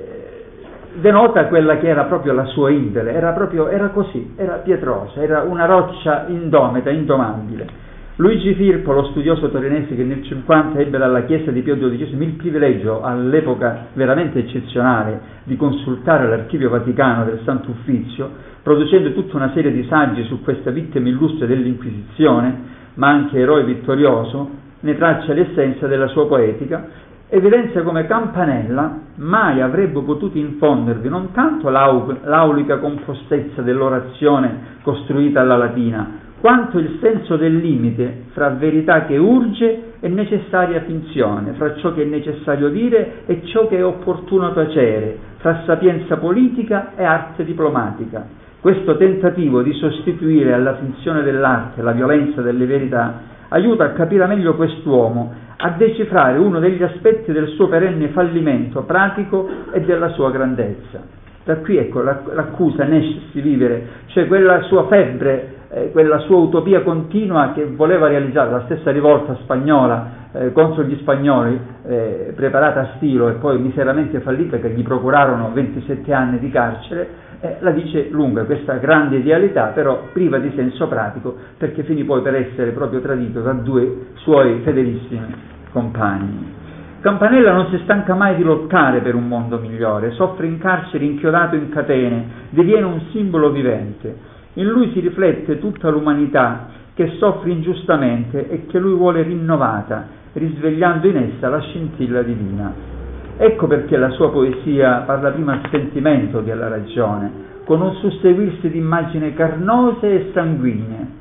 denota 0.99 1.45
quella 1.47 1.77
che 1.77 1.87
era 1.87 2.05
proprio 2.05 2.33
la 2.33 2.45
sua 2.45 2.69
indole, 2.69 3.13
era 3.13 3.31
proprio 3.31 3.67
era 3.67 3.89
così, 3.89 4.33
era 4.35 4.55
pietrosa, 4.55 5.21
era 5.21 5.41
una 5.41 5.65
roccia 5.65 6.25
indomita, 6.27 6.89
indomabile. 6.89 7.85
Luigi 8.19 8.55
Firpo, 8.55 8.93
lo 8.93 9.05
studioso 9.11 9.47
torinese 9.49 9.95
che 9.95 10.03
nel 10.03 10.23
50 10.23 10.79
ebbe 10.79 10.97
dalla 10.97 11.23
Chiesa 11.25 11.51
di 11.51 11.61
Pio 11.61 11.77
XII 11.77 12.23
il 12.23 12.31
privilegio, 12.31 13.03
all'epoca 13.03 13.89
veramente 13.93 14.39
eccezionale, 14.39 15.19
di 15.43 15.55
consultare 15.55 16.27
l'archivio 16.27 16.69
vaticano 16.69 17.25
del 17.25 17.41
Santo 17.43 17.69
Uffizio, 17.69 18.27
producendo 18.63 19.13
tutta 19.13 19.35
una 19.35 19.51
serie 19.53 19.71
di 19.71 19.85
saggi 19.87 20.23
su 20.23 20.41
questa 20.41 20.71
vittima 20.71 21.07
illustre 21.09 21.45
dell'Inquisizione, 21.45 22.75
ma 22.95 23.09
anche 23.09 23.37
eroe 23.37 23.63
vittorioso, 23.63 24.49
ne 24.79 24.97
traccia 24.97 25.33
l'essenza 25.33 25.85
della 25.85 26.07
sua 26.07 26.27
poetica 26.27 26.87
evidenzia 27.29 27.83
come 27.83 28.05
Campanella 28.05 28.99
mai 29.15 29.61
avrebbe 29.61 30.01
potuto 30.01 30.37
infondervi 30.37 31.09
non 31.09 31.31
tanto 31.31 31.69
l'aulica 31.69 32.77
compostezza 32.77 33.61
dell'orazione 33.61 34.75
costruita 34.81 35.41
alla 35.41 35.57
latina, 35.57 36.25
quanto 36.39 36.77
il 36.77 36.99
senso 37.01 37.35
del 37.35 37.57
limite 37.57 38.25
fra 38.31 38.49
verità 38.49 39.05
che 39.05 39.17
urge 39.17 39.93
e 39.99 40.07
necessaria 40.07 40.81
finzione, 40.81 41.53
fra 41.53 41.75
ciò 41.75 41.93
che 41.93 42.03
è 42.03 42.05
necessario 42.05 42.69
dire 42.69 43.23
e 43.25 43.41
ciò 43.45 43.67
che 43.67 43.77
è 43.77 43.83
opportuno 43.83 44.53
tacere, 44.53 45.17
fra 45.37 45.63
sapienza 45.65 46.17
politica 46.17 46.95
e 46.95 47.03
arte 47.03 47.43
diplomatica. 47.43 48.25
Questo 48.61 48.95
tentativo 48.95 49.61
di 49.61 49.73
sostituire 49.73 50.53
alla 50.53 50.75
finzione 50.75 51.23
dell'arte 51.23 51.81
la 51.81 51.91
violenza 51.91 52.41
delle 52.41 52.65
verità 52.65 53.35
aiuta 53.49 53.85
a 53.85 53.91
capire 53.91 54.25
meglio 54.27 54.55
quest'uomo 54.55 55.45
a 55.57 55.71
decifrare 55.71 56.37
uno 56.37 56.59
degli 56.59 56.83
aspetti 56.83 57.31
del 57.31 57.47
suo 57.49 57.67
perenne 57.67 58.09
fallimento 58.09 58.83
pratico 58.83 59.47
e 59.71 59.81
della 59.81 60.09
sua 60.09 60.29
grandezza. 60.29 61.15
Da 61.43 61.57
qui 61.57 61.77
ecco 61.77 62.01
l'accusa 62.01 62.83
Nesh 62.83 63.31
di 63.31 63.41
vivere, 63.41 63.87
cioè 64.07 64.27
quella 64.27 64.63
sua 64.63 64.85
febbre, 64.87 65.55
eh, 65.69 65.91
quella 65.91 66.19
sua 66.19 66.37
utopia 66.37 66.81
continua 66.81 67.53
che 67.53 67.65
voleva 67.65 68.07
realizzare, 68.07 68.51
la 68.51 68.63
stessa 68.65 68.91
rivolta 68.91 69.35
spagnola 69.43 70.11
eh, 70.33 70.51
contro 70.51 70.83
gli 70.83 70.97
spagnoli, 70.97 71.59
eh, 71.85 72.33
preparata 72.35 72.81
a 72.81 72.89
stilo 72.97 73.29
e 73.29 73.33
poi 73.33 73.59
miseramente 73.59 74.19
fallita, 74.19 74.57
che 74.57 74.69
gli 74.71 74.83
procurarono 74.83 75.51
27 75.53 76.13
anni 76.13 76.39
di 76.39 76.51
carcere, 76.51 77.07
eh, 77.39 77.57
la 77.59 77.71
dice 77.71 78.09
lunga 78.09 78.43
questa 78.45 78.75
grande 78.75 79.17
idealità, 79.17 79.67
però 79.67 80.07
priva 80.11 80.39
di 80.39 80.51
senso 80.55 80.87
pratico, 80.87 81.35
perché 81.57 81.83
finì 81.83 82.03
poi 82.03 82.21
per 82.21 82.35
essere 82.35 82.71
proprio 82.71 82.99
tradito 82.99 83.41
da 83.41 83.53
due 83.53 84.07
suoi 84.15 84.61
fedelissimi 84.63 85.35
compagni. 85.71 86.55
Campanella 86.99 87.53
non 87.53 87.67
si 87.69 87.79
stanca 87.83 88.15
mai 88.15 88.35
di 88.35 88.43
lottare 88.43 89.01
per 89.01 89.13
un 89.13 89.27
mondo 89.27 89.59
migliore, 89.59 90.11
soffre 90.11 90.47
in 90.47 90.57
carcere 90.57 91.05
inchiodato 91.05 91.55
in 91.55 91.69
catene, 91.69 92.25
diviene 92.49 92.85
un 92.85 93.01
simbolo 93.11 93.51
vivente. 93.51 94.35
In 94.53 94.65
lui 94.65 94.91
si 94.91 94.99
riflette 94.99 95.59
tutta 95.59 95.89
l'umanità 95.89 96.69
che 96.95 97.13
soffre 97.19 97.51
ingiustamente 97.51 98.49
e 98.49 98.65
che 98.65 98.79
lui 98.79 98.95
vuole 98.95 99.21
rinnovata, 99.21 100.07
risvegliando 100.33 101.07
in 101.07 101.17
essa 101.17 101.49
la 101.49 101.59
scintilla 101.59 102.23
divina. 102.23 102.96
Ecco 103.37 103.67
perché 103.67 103.97
la 103.97 104.09
sua 104.09 104.31
poesia 104.31 105.03
parla 105.05 105.29
prima 105.29 105.53
al 105.53 105.69
sentimento 105.69 106.43
che 106.43 106.51
alla 106.51 106.69
ragione, 106.69 107.31
con 107.65 107.81
un 107.81 107.93
susseguirsi 107.95 108.69
di 108.69 108.79
immagini 108.79 109.33
carnose 109.33 110.09
e 110.09 110.31
sanguigne. 110.33 111.15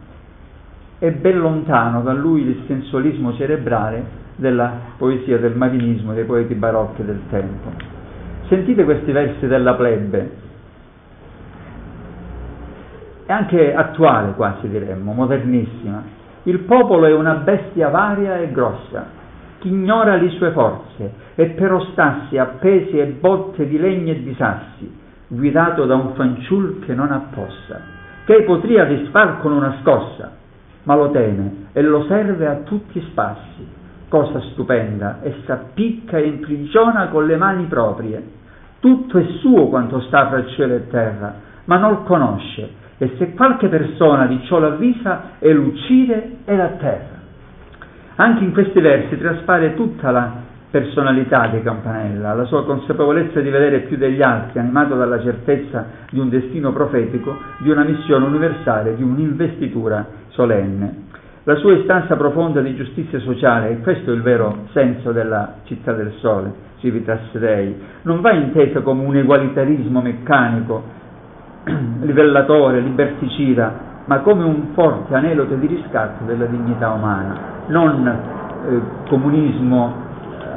È 0.98 1.10
ben 1.10 1.38
lontano 1.38 2.00
da 2.00 2.14
lui 2.14 2.40
il 2.42 2.62
sensualismo 2.66 3.34
cerebrale 3.34 4.24
della 4.36 4.72
poesia 4.96 5.38
del 5.38 5.56
marinismo 5.56 6.14
dei 6.14 6.24
poeti 6.24 6.54
barocchi 6.54 7.04
del 7.04 7.20
tempo. 7.28 7.70
Sentite 8.48 8.84
questi 8.84 9.12
versi 9.12 9.46
della 9.46 9.74
plebe, 9.74 10.44
è 13.26 13.32
anche 13.32 13.74
attuale 13.74 14.32
quasi 14.32 14.68
diremmo, 14.68 15.12
modernissima. 15.12 16.02
Il 16.44 16.60
popolo 16.60 17.06
è 17.06 17.12
una 17.12 17.34
bestia 17.34 17.88
varia 17.88 18.38
e 18.38 18.52
grossa, 18.52 19.04
ignora 19.66 20.16
le 20.16 20.30
sue 20.30 20.50
forze 20.50 21.12
e 21.34 21.46
per 21.50 21.72
ostassi 21.72 22.38
appesi 22.38 22.98
e 22.98 23.06
botte 23.06 23.66
di 23.66 23.78
legno 23.78 24.12
e 24.12 24.22
di 24.22 24.34
sassi, 24.36 24.90
guidato 25.28 25.84
da 25.84 25.94
un 25.94 26.14
fanciul 26.14 26.84
che 26.84 26.94
non 26.94 27.10
appossa, 27.10 27.80
che 28.24 28.42
potria 28.42 28.84
disfar 28.84 29.40
con 29.40 29.52
una 29.52 29.76
scossa, 29.82 30.32
ma 30.84 30.94
lo 30.94 31.10
teme 31.10 31.66
e 31.72 31.82
lo 31.82 32.04
serve 32.06 32.46
a 32.46 32.56
tutti 32.64 32.98
i 32.98 33.06
spassi, 33.10 33.66
cosa 34.08 34.40
stupenda, 34.52 35.20
e 35.22 35.42
s'appicca 35.44 36.16
e 36.16 36.26
imprigiona 36.26 37.08
con 37.08 37.26
le 37.26 37.36
mani 37.36 37.64
proprie. 37.64 38.34
Tutto 38.78 39.18
è 39.18 39.24
suo 39.40 39.68
quanto 39.68 40.00
sta 40.02 40.28
fra 40.28 40.46
cielo 40.46 40.74
e 40.74 40.88
terra, 40.88 41.34
ma 41.64 41.76
non 41.76 42.04
conosce, 42.04 42.70
e 42.98 43.14
se 43.18 43.34
qualche 43.34 43.68
persona 43.68 44.26
di 44.26 44.40
ciò 44.44 44.58
l'avvisa, 44.58 45.38
e 45.40 45.52
l'uccide 45.52 46.36
e 46.44 46.56
la 46.56 46.68
terra. 46.78 47.15
Anche 48.18 48.44
in 48.44 48.52
questi 48.52 48.80
versi 48.80 49.18
traspare 49.18 49.74
tutta 49.74 50.10
la 50.10 50.32
personalità 50.70 51.48
di 51.48 51.62
Campanella, 51.62 52.32
la 52.32 52.44
sua 52.44 52.64
consapevolezza 52.64 53.40
di 53.40 53.50
vedere 53.50 53.80
più 53.80 53.98
degli 53.98 54.22
altri, 54.22 54.58
animato 54.58 54.94
dalla 54.94 55.20
certezza 55.20 55.86
di 56.10 56.18
un 56.18 56.30
destino 56.30 56.72
profetico, 56.72 57.36
di 57.58 57.70
una 57.70 57.84
missione 57.84 58.24
universale, 58.24 58.96
di 58.96 59.02
un'investitura 59.02 60.06
solenne. 60.28 61.04
La 61.44 61.56
sua 61.56 61.74
istanza 61.74 62.16
profonda 62.16 62.62
di 62.62 62.74
giustizia 62.74 63.20
sociale, 63.20 63.70
e 63.70 63.80
questo 63.80 64.10
è 64.10 64.14
il 64.14 64.22
vero 64.22 64.66
senso 64.72 65.12
della 65.12 65.56
città 65.64 65.92
del 65.92 66.12
sole, 66.20 66.52
Civitas 66.78 67.20
Dei, 67.32 67.74
non 68.02 68.22
va 68.22 68.32
intesa 68.32 68.80
come 68.80 69.04
un 69.04 69.14
egualitarismo 69.14 70.00
meccanico, 70.00 70.82
livellatore, 72.00 72.80
liberticida, 72.80 73.94
ma 74.06 74.20
come 74.20 74.44
un 74.44 74.68
forte 74.72 75.14
anelito 75.14 75.54
di 75.54 75.66
riscatto 75.66 76.24
della 76.24 76.46
dignità 76.46 76.90
umana, 76.90 77.36
non 77.66 78.06
eh, 78.06 78.80
comunismo 79.08 80.04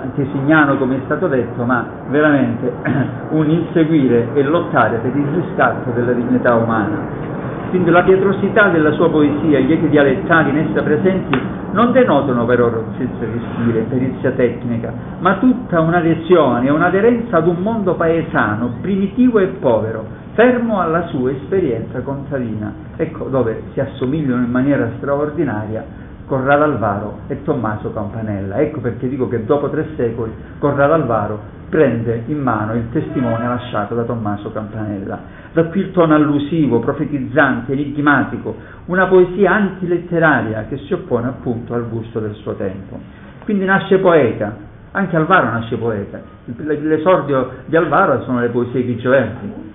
antesignano 0.02 0.78
come 0.78 0.98
è 0.98 1.00
stato 1.06 1.28
detto, 1.28 1.66
ma 1.66 1.86
veramente 2.08 2.72
un 3.30 3.50
inseguire 3.50 4.30
e 4.34 4.44
lottare 4.44 4.98
per 4.98 5.16
il 5.16 5.28
riscatto 5.28 5.92
della 5.92 6.14
dignità 6.14 6.56
umana. 6.56 7.28
Quindi 7.70 7.92
la 7.92 8.04
pietrosità 8.04 8.70
della 8.70 8.92
sua 8.94 9.10
poesia, 9.10 9.60
gli 9.60 9.72
echi 9.72 9.90
dialettali 9.90 10.50
in 10.50 10.58
essa 10.58 10.82
presenti 10.82 11.38
non 11.72 11.92
denotano 11.92 12.46
però 12.46 12.70
di 12.98 13.10
stile, 13.20 13.82
perizia 13.82 14.32
tecnica, 14.32 14.92
ma 15.20 15.36
tutta 15.36 15.80
una 15.80 16.00
lezione 16.00 16.70
un'aderenza 16.70 17.38
ad 17.38 17.48
un 17.48 17.58
mondo 17.60 17.94
paesano, 17.94 18.78
primitivo 18.82 19.38
e 19.38 19.48
povero, 19.60 20.04
fermo 20.40 20.80
alla 20.80 21.08
sua 21.08 21.32
esperienza 21.32 22.00
contadina, 22.00 22.74
ecco 22.96 23.26
dove 23.26 23.64
si 23.74 23.82
assomigliano 23.82 24.42
in 24.42 24.50
maniera 24.50 24.90
straordinaria 24.96 25.84
Corrado 26.28 26.64
Alvaro 26.64 27.20
e 27.28 27.44
Tommaso 27.44 27.92
Campanella. 27.92 28.56
Ecco 28.56 28.80
perché 28.80 29.10
dico 29.10 29.28
che 29.28 29.44
dopo 29.44 29.70
tre 29.70 29.90
secoli 29.98 30.32
Corrado 30.60 30.94
Alvaro 30.94 31.40
prende 31.68 32.24
in 32.28 32.40
mano 32.40 32.74
il 32.76 32.90
testimone 32.90 33.50
lasciato 33.50 33.96
da 33.96 34.04
Tommaso 34.04 34.50
Campanella. 34.54 35.20
Da 35.52 35.66
qui 35.66 35.82
il 35.82 35.92
tono 35.92 36.16
allusivo, 36.16 36.80
profetizzante, 36.80 37.74
enigmatico, 37.74 38.56
una 38.86 39.08
poesia 39.08 39.52
antiletteraria 39.52 40.68
che 40.70 40.78
si 40.78 40.94
oppone 40.94 41.28
appunto 41.28 41.74
al 41.74 41.90
gusto 41.90 42.22
del 42.22 42.36
suo 42.36 42.54
tempo. 42.54 42.98
Quindi 43.44 43.66
nasce 43.66 43.98
poeta, 43.98 44.56
anche 44.92 45.18
Alvaro 45.18 45.50
nasce 45.50 45.76
poeta. 45.76 46.22
L'esordio 46.46 47.50
di 47.66 47.76
Alvaro 47.76 48.22
sono 48.22 48.40
le 48.40 48.48
poesie 48.48 48.86
di 48.86 48.96
Gioverti, 48.96 49.69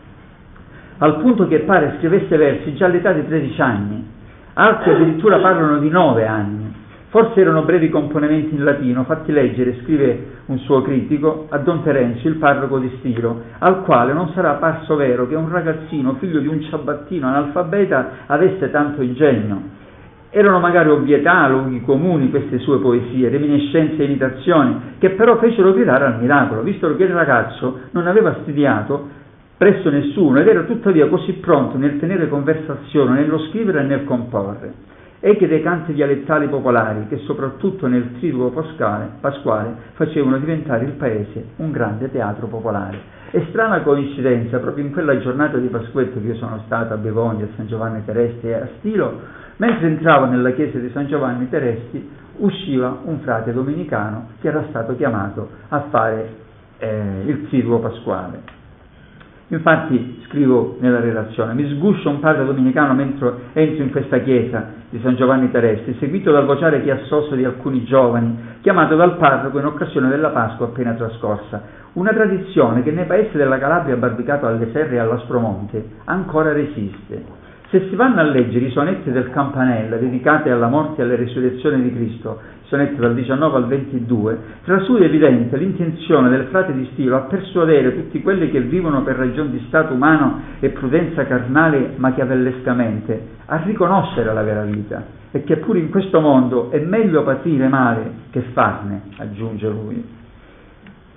al 0.99 1.17
punto 1.21 1.47
che 1.49 1.61
pare 1.61 1.97
scrivesse 1.99 2.37
versi 2.37 2.75
già 2.75 2.87
all'età 2.87 3.13
di 3.13 3.27
13 3.27 3.61
anni 3.61 4.13
altri 4.55 4.93
addirittura 4.93 5.39
parlano 5.39 5.79
di 5.79 5.89
nove 5.89 6.27
anni. 6.27 6.73
Forse 7.09 7.41
erano 7.41 7.63
brevi 7.63 7.91
componimenti 7.91 8.57
in 8.57 8.65
latino 8.65 9.05
fatti 9.05 9.31
leggere, 9.31 9.79
scrive 9.83 10.33
un 10.47 10.59
suo 10.59 10.83
critico, 10.83 11.47
a 11.49 11.59
Don 11.59 11.83
Terenzio, 11.85 12.29
il 12.29 12.37
parroco 12.37 12.79
di 12.79 12.91
Stiro, 12.99 13.43
al 13.59 13.83
quale 13.83 14.13
non 14.13 14.31
sarà 14.35 14.55
parso 14.55 14.97
vero 14.97 15.29
che 15.29 15.37
un 15.37 15.49
ragazzino, 15.49 16.17
figlio 16.19 16.41
di 16.41 16.49
un 16.49 16.61
ciabattino 16.63 17.29
analfabeta, 17.29 18.11
avesse 18.27 18.69
tanto 18.71 19.01
ingegno. 19.03 19.83
Erano 20.31 20.59
magari 20.59 20.91
ovvietà, 20.91 21.47
luoghi 21.47 21.81
comuni 21.83 22.31
queste 22.31 22.59
sue 22.59 22.81
poesie, 22.81 23.29
reminiscenze 23.29 24.03
e 24.03 24.07
imitazioni, 24.07 24.97
che 24.99 25.11
però 25.11 25.37
fecero 25.37 25.73
gridare 25.73 26.07
al 26.07 26.19
miracolo, 26.19 26.63
visto 26.63 26.97
che 26.97 27.05
il 27.05 27.13
ragazzo 27.13 27.79
non 27.93 28.09
aveva 28.09 28.39
studiato 28.43 29.23
presso 29.57 29.91
nessuno 29.91 30.41
ed 30.41 30.49
era 30.49 30.63
tuttavia 30.63 31.09
così 31.09 31.33
pronto 31.35 31.77
nel 31.79 31.99
tenere 31.99 32.29
conversazione, 32.29 33.21
nello 33.21 33.39
scrivere 33.49 33.81
e 33.81 33.85
nel 33.85 34.05
comporre. 34.05 34.93
Ecco 35.21 35.47
dei 35.47 35.63
canti 35.63 35.95
dialettali 35.95 36.49
popolari 36.49 37.07
che 37.09 37.17
soprattutto 37.25 37.87
nel 37.87 38.19
triduo 38.19 38.51
pasquale, 38.51 39.09
pasquale 39.21 39.75
facevano 39.95 40.37
diventare 40.37 40.85
il 40.85 40.93
paese 40.93 41.47
un 41.57 41.71
grande 41.71 42.11
teatro 42.11 42.47
popolare. 42.47 43.13
È 43.31 43.43
strana 43.49 43.81
coincidenza, 43.81 44.59
proprio 44.59 44.85
in 44.85 44.93
quella 44.93 45.19
giornata 45.19 45.57
di 45.57 45.69
Pasquetto 45.69 46.21
che 46.21 46.27
io 46.27 46.35
sono 46.35 46.61
stato 46.67 46.93
a 46.93 46.99
Bevogna, 46.99 47.47
a 47.47 47.49
San 47.57 47.67
Giovanni 47.67 48.05
Teresti 48.05 48.49
e 48.49 48.53
a 48.55 48.69
Stilo, 48.79 49.19
mentre 49.57 49.87
entravo 49.87 50.27
nella 50.27 50.53
chiesa 50.53 50.79
di 50.79 50.91
San 50.91 51.07
Giovanni 51.07 51.49
Teresti, 51.49 52.07
usciva 52.37 52.99
un 53.05 53.21
frate 53.21 53.53
domenicano 53.53 54.29
che 54.41 54.49
era 54.49 54.65
stato 54.69 54.95
chiamato 54.95 55.49
a 55.69 55.87
fare 55.89 56.35
eh, 56.79 57.23
il 57.25 57.49
triduo 57.49 57.79
pasquale. 57.79 58.54
Infatti 59.49 60.23
scrivo 60.27 60.79
nella 60.81 61.01
relazione, 61.01 61.53
mi 61.53 61.69
sguscio 61.69 62.09
un 62.09 62.19
padre 62.19 62.47
domenicano 62.47 62.95
mentre 62.95 63.33
entro 63.53 63.83
in 63.83 63.91
questa 63.91 64.19
chiesa 64.21 64.73
di 64.89 64.99
San 65.03 65.17
Giovanni 65.17 65.51
Teresti, 65.51 65.97
seguito 65.99 66.33
dal 66.33 66.47
vociare 66.47 66.83
chiassoso 66.83 67.35
di 67.35 67.45
alcuni 67.45 67.85
giovani, 67.85 68.37
chiamato 68.63 68.97
dal 68.97 69.17
parroco 69.17 69.59
in 69.59 69.67
occasione 69.67 70.09
della 70.09 70.31
Pasqua 70.31 70.67
appena 70.67 70.93
trascorsa. 70.93 71.63
Una 71.93 72.13
tradizione 72.13 72.83
che 72.83 72.91
nei 72.91 73.05
paesi 73.05 73.37
della 73.37 73.59
Calabria 73.59 73.97
barbicato 73.97 74.47
alle 74.47 74.71
serre 74.73 74.95
e 74.95 74.99
all'Aspromonte 74.99 75.85
ancora 76.05 76.53
resiste. 76.53 77.44
Se 77.75 77.89
si 77.89 77.97
vanno 77.97 78.21
a 78.21 78.23
leggere 78.23 78.67
i 78.67 78.71
sonetti 78.71 79.11
del 79.11 79.31
Campanella 79.31 79.97
dedicati 79.97 80.49
alla 80.49 80.69
morte 80.69 81.01
e 81.01 81.05
alla 81.05 81.17
risurrezione 81.17 81.83
di 81.83 81.93
Cristo, 81.93 82.41
sonetti 82.67 83.01
dal 83.01 83.15
19 83.15 83.57
al 83.57 83.67
22, 83.67 84.39
trasude 84.63 85.07
evidente 85.07 85.57
l'intenzione 85.57 86.29
del 86.29 86.45
frate 86.51 86.73
di 86.73 86.89
Stilo 86.93 87.17
a 87.17 87.23
persuadere 87.23 87.93
tutti 87.93 88.23
quelli 88.23 88.49
che 88.53 88.61
vivono 88.61 89.03
per 89.03 89.17
ragioni 89.17 89.51
di 89.51 89.65
stato 89.67 89.93
umano 89.93 90.41
e 90.61 90.69
prudenza 90.69 91.27
carnale 91.27 91.95
machiavellescamente 91.97 93.21
a 93.47 93.57
riconoscere 93.65 94.33
la 94.33 94.45
vera 94.45 94.63
vita 94.63 95.05
e 95.33 95.43
che 95.43 95.57
pure 95.57 95.81
in 95.81 95.91
questo 95.91 96.21
mondo 96.21 96.71
è 96.71 96.79
meglio 96.79 97.25
patire 97.25 97.67
male 97.67 98.09
che 98.31 98.43
farne, 98.53 99.03
aggiunge 99.17 99.69
lui. 99.69 100.23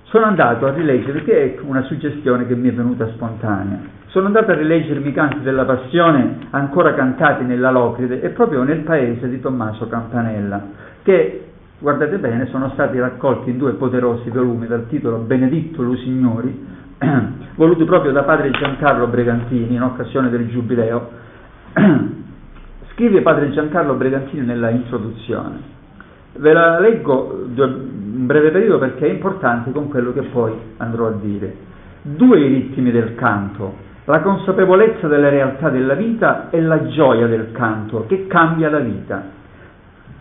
Sono 0.09 0.23
andato 0.23 0.65
a 0.65 0.71
rileggere, 0.71 1.21
che 1.23 1.55
è 1.55 1.59
una 1.63 1.81
suggestione 1.81 2.47
che 2.47 2.55
mi 2.55 2.69
è 2.69 2.73
venuta 2.73 3.07
spontanea, 3.09 3.77
sono 4.07 4.27
andato 4.27 4.51
a 4.51 4.55
rileggermi 4.55 5.09
i 5.09 5.13
canti 5.13 5.41
della 5.41 5.65
passione 5.65 6.47
ancora 6.51 6.93
cantati 6.93 7.43
nella 7.43 7.71
Locride 7.71 8.21
e 8.21 8.29
proprio 8.29 8.63
nel 8.63 8.79
paese 8.79 9.27
di 9.27 9.41
Tommaso 9.41 9.89
Campanella, 9.89 10.63
che, 11.03 11.47
guardate 11.77 12.17
bene, 12.19 12.47
sono 12.47 12.69
stati 12.69 12.97
raccolti 12.97 13.49
in 13.49 13.57
due 13.57 13.73
poderosi 13.73 14.29
volumi 14.29 14.65
dal 14.65 14.87
titolo 14.87 15.17
Beneditto 15.17 15.81
Lusignori, 15.81 16.65
voluti 17.55 17.83
proprio 17.83 18.13
da 18.13 18.23
padre 18.23 18.49
Giancarlo 18.51 19.07
Bregantini 19.07 19.75
in 19.75 19.81
occasione 19.81 20.29
del 20.29 20.47
Giubileo. 20.47 21.09
Scrive 22.93 23.21
padre 23.21 23.51
Giancarlo 23.51 23.95
Bregantini 23.95 24.45
nella 24.45 24.69
introduzione. 24.69 25.76
Ve 26.37 26.53
la 26.53 26.79
leggo 26.79 27.45
in 27.55 28.25
breve 28.25 28.51
periodo 28.51 28.77
perché 28.77 29.07
è 29.07 29.11
importante 29.11 29.71
con 29.71 29.89
quello 29.89 30.13
che 30.13 30.21
poi 30.23 30.53
andrò 30.77 31.07
a 31.07 31.13
dire. 31.19 31.55
Due 32.01 32.39
i 32.39 32.47
ritmi 32.47 32.91
del 32.91 33.15
canto, 33.15 33.85
la 34.05 34.21
consapevolezza 34.21 35.07
della 35.07 35.29
realtà 35.29 35.69
della 35.69 35.95
vita 35.95 36.49
e 36.49 36.61
la 36.61 36.87
gioia 36.87 37.27
del 37.27 37.51
canto 37.51 38.05
che 38.07 38.27
cambia 38.27 38.69
la 38.69 38.79
vita. 38.79 39.35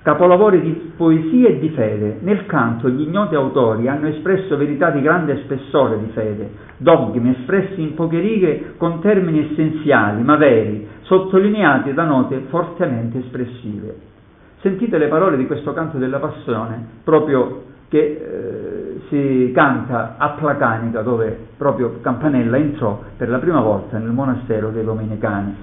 Capolavori 0.03 0.61
di 0.61 0.93
poesia 0.97 1.49
e 1.49 1.59
di 1.59 1.69
fede. 1.71 2.19
Nel 2.21 2.47
canto 2.47 2.89
gli 2.89 3.03
ignoti 3.03 3.35
autori 3.35 3.89
hanno 3.89 4.07
espresso 4.07 4.57
verità 4.57 4.91
di 4.91 5.01
grande 5.01 5.37
spessore 5.45 5.99
di 5.99 6.11
fede, 6.13 6.51
dogmi 6.77 7.37
espressi 7.39 7.81
in 7.81 7.95
poche 7.95 8.21
righe 8.21 8.75
con 8.77 9.01
termini 9.01 9.51
essenziali 9.51 10.23
ma 10.23 10.37
veri, 10.37 10.87
sottolineati 11.03 11.93
da 11.93 12.05
note 12.05 12.45
fortemente 12.49 13.19
espressive. 13.19 14.15
Sentite 14.61 14.99
le 14.99 15.09
parole 15.09 15.37
di 15.37 15.47
questo 15.47 15.73
canto 15.73 15.99
della 15.99 16.19
passione, 16.19 16.85
proprio 17.05 17.65
che 17.89 17.99
eh, 17.99 19.01
si 19.09 19.53
canta 19.55 20.17
a 20.19 20.31
Placanica, 20.31 21.03
dove 21.03 21.49
proprio 21.57 22.01
Campanella 22.01 22.57
entrò 22.57 23.01
per 23.17 23.29
la 23.29 23.39
prima 23.39 23.61
volta 23.61 23.99
nel 23.99 24.11
monastero 24.11 24.71
dei 24.71 24.85
Domenicani. 24.85 25.55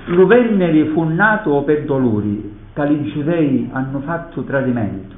L'Uvenneri 0.06 0.88
fu 0.88 1.04
nato 1.04 1.62
per 1.62 1.84
dolori, 1.84 2.58
tali 2.74 3.10
giudei 3.12 3.70
hanno 3.72 4.00
fatto 4.00 4.42
tradimento, 4.42 5.14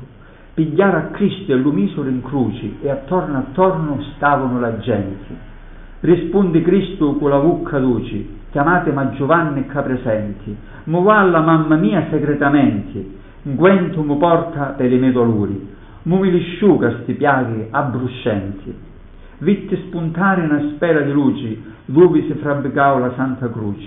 pigliare 0.55 0.97
a 0.97 1.03
Cristo 1.07 1.53
e 1.53 1.57
lo 1.57 1.73
misero 1.73 2.09
in 2.09 2.23
cruci 2.23 2.79
e 2.83 2.91
attorno 2.91 3.39
attorno 3.39 4.01
stavano 4.15 4.61
la 4.61 4.79
gente. 4.79 5.55
Rispondi 6.01 6.63
Cristo 6.63 7.15
con 7.15 7.31
la 7.31 7.39
vucca 7.39 7.79
duci, 7.79 8.39
chiamate 8.51 8.93
ma 8.93 9.11
Giovanni 9.11 9.61
e 9.61 9.83
presenti, 9.83 10.57
muovalla 10.85 11.41
mamma 11.41 11.77
mia 11.77 12.07
segretamente, 12.11 13.25
Guento 13.49 14.03
mu 14.03 14.17
porta 14.17 14.75
per 14.77 14.93
i 14.93 14.99
miei 14.99 15.13
dolori, 15.13 15.75
mu 16.03 16.19
mi 16.19 16.33
lisciuga 16.33 16.99
sti 17.03 17.13
piaghi 17.15 17.69
abbruscenti. 17.71 18.75
Vitti 19.39 19.77
spuntare 19.87 20.43
una 20.43 20.73
spera 20.75 21.03
di 21.03 21.13
luci, 21.13 21.63
dove 21.85 22.23
si 22.23 22.33
frabbicava 22.35 22.99
la 22.99 23.13
Santa 23.15 23.49
Croce. 23.49 23.87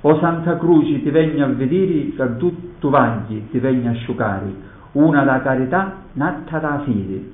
O 0.00 0.18
Santa 0.20 0.56
Croce 0.56 1.02
ti 1.02 1.10
vegna 1.10 1.44
a 1.44 1.48
vedere 1.48 2.14
che 2.14 2.36
tu, 2.38 2.78
tu 2.78 2.88
vagli, 2.88 3.48
ti 3.50 3.58
vegna 3.58 3.90
a 3.90 3.92
asciugare, 3.92 4.54
una 4.92 5.22
da 5.24 5.42
carità, 5.42 5.96
natta 6.14 6.58
da 6.58 6.80
fede. 6.86 7.30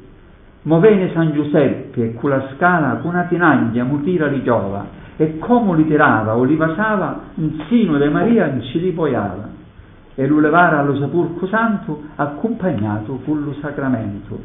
Movene 0.65 1.11
San 1.13 1.33
Giuseppe 1.33 2.15
con 2.15 2.31
la 2.31 2.49
scala 2.55 3.01
una 3.03 3.25
tinaglia 3.25 3.85
mutira 3.85 4.27
li 4.27 4.43
giova, 4.43 5.03
e 5.17 5.39
come 5.39 5.77
li 5.77 5.87
tirava 5.87 6.37
o 6.37 6.43
li 6.45 6.57
vasava, 6.57 7.21
un 7.35 7.65
sino 7.69 7.99
di 7.99 8.09
Maria 8.09 8.61
ci 8.61 8.81
li 8.81 8.91
poiava 8.93 9.49
e 10.15 10.27
lo 10.27 10.39
levare 10.41 10.77
allo 10.77 10.97
sapurco 10.97 11.47
santo 11.49 12.03
accompagnato 12.17 13.21
con 13.25 13.43
lo 13.43 13.55
sacramento. 13.61 14.39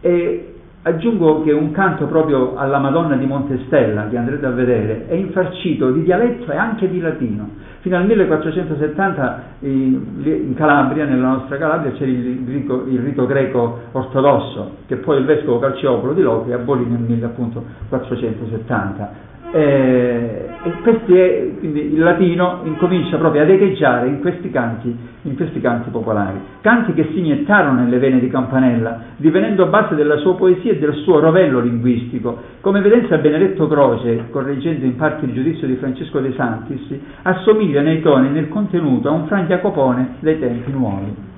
E 0.00 0.53
aggiungo 0.86 1.42
che 1.42 1.52
un 1.52 1.70
canto 1.72 2.04
proprio 2.06 2.56
alla 2.56 2.78
Madonna 2.78 3.16
di 3.16 3.24
Montestella, 3.24 4.06
che 4.08 4.18
andrete 4.18 4.44
a 4.44 4.50
vedere, 4.50 5.06
è 5.06 5.14
infarcito 5.14 5.90
di 5.90 6.02
dialetto 6.02 6.52
e 6.52 6.56
anche 6.56 6.90
di 6.90 7.00
latino. 7.00 7.48
Fino 7.80 7.96
al 7.96 8.04
1470 8.06 9.42
in 9.60 10.52
Calabria, 10.54 11.06
nella 11.06 11.28
nostra 11.28 11.56
Calabria, 11.56 11.92
c'era 11.92 12.10
il 12.10 12.44
rito, 12.46 12.84
il 12.86 13.00
rito 13.00 13.24
greco 13.26 13.80
ortodosso, 13.92 14.76
che 14.86 14.96
poi 14.96 15.18
il 15.18 15.24
vescovo 15.24 15.58
Calciopolo 15.58 16.12
di 16.12 16.20
Locri 16.22 16.52
abolì 16.52 16.84
nel 16.86 17.00
1470 17.00 19.32
eh, 19.54 20.48
e 20.64 21.54
quindi 21.60 21.92
il 21.92 22.00
latino 22.00 22.62
incomincia 22.64 23.18
proprio 23.18 23.42
ad 23.42 23.50
echeggiare 23.50 24.08
in 24.08 24.20
questi, 24.20 24.50
canti, 24.50 24.96
in 25.22 25.36
questi 25.36 25.60
canti 25.60 25.90
popolari, 25.90 26.38
canti 26.60 26.92
che 26.92 27.08
si 27.12 27.20
iniettarono 27.20 27.82
nelle 27.82 27.98
vene 27.98 28.18
di 28.18 28.28
Campanella, 28.28 29.00
divenendo 29.16 29.66
base 29.66 29.94
della 29.94 30.16
sua 30.16 30.34
poesia 30.34 30.72
e 30.72 30.78
del 30.78 30.94
suo 31.04 31.20
rovello 31.20 31.60
linguistico. 31.60 32.36
Come 32.60 32.80
evidenzia 32.80 33.18
Benedetto 33.18 33.68
Croce, 33.68 34.24
correggendo 34.30 34.86
in 34.86 34.96
parte 34.96 35.26
il 35.26 35.32
giudizio 35.34 35.68
di 35.68 35.76
Francesco 35.76 36.18
De 36.18 36.32
Santis, 36.32 36.98
assomiglia 37.22 37.80
nei 37.80 38.00
toni 38.00 38.26
e 38.26 38.30
nel 38.30 38.48
contenuto 38.48 39.08
a 39.08 39.12
un 39.12 39.26
Fra 39.26 39.42
Jacopone 39.42 40.16
dei 40.18 40.40
tempi 40.40 40.72
nuovi. 40.72 41.33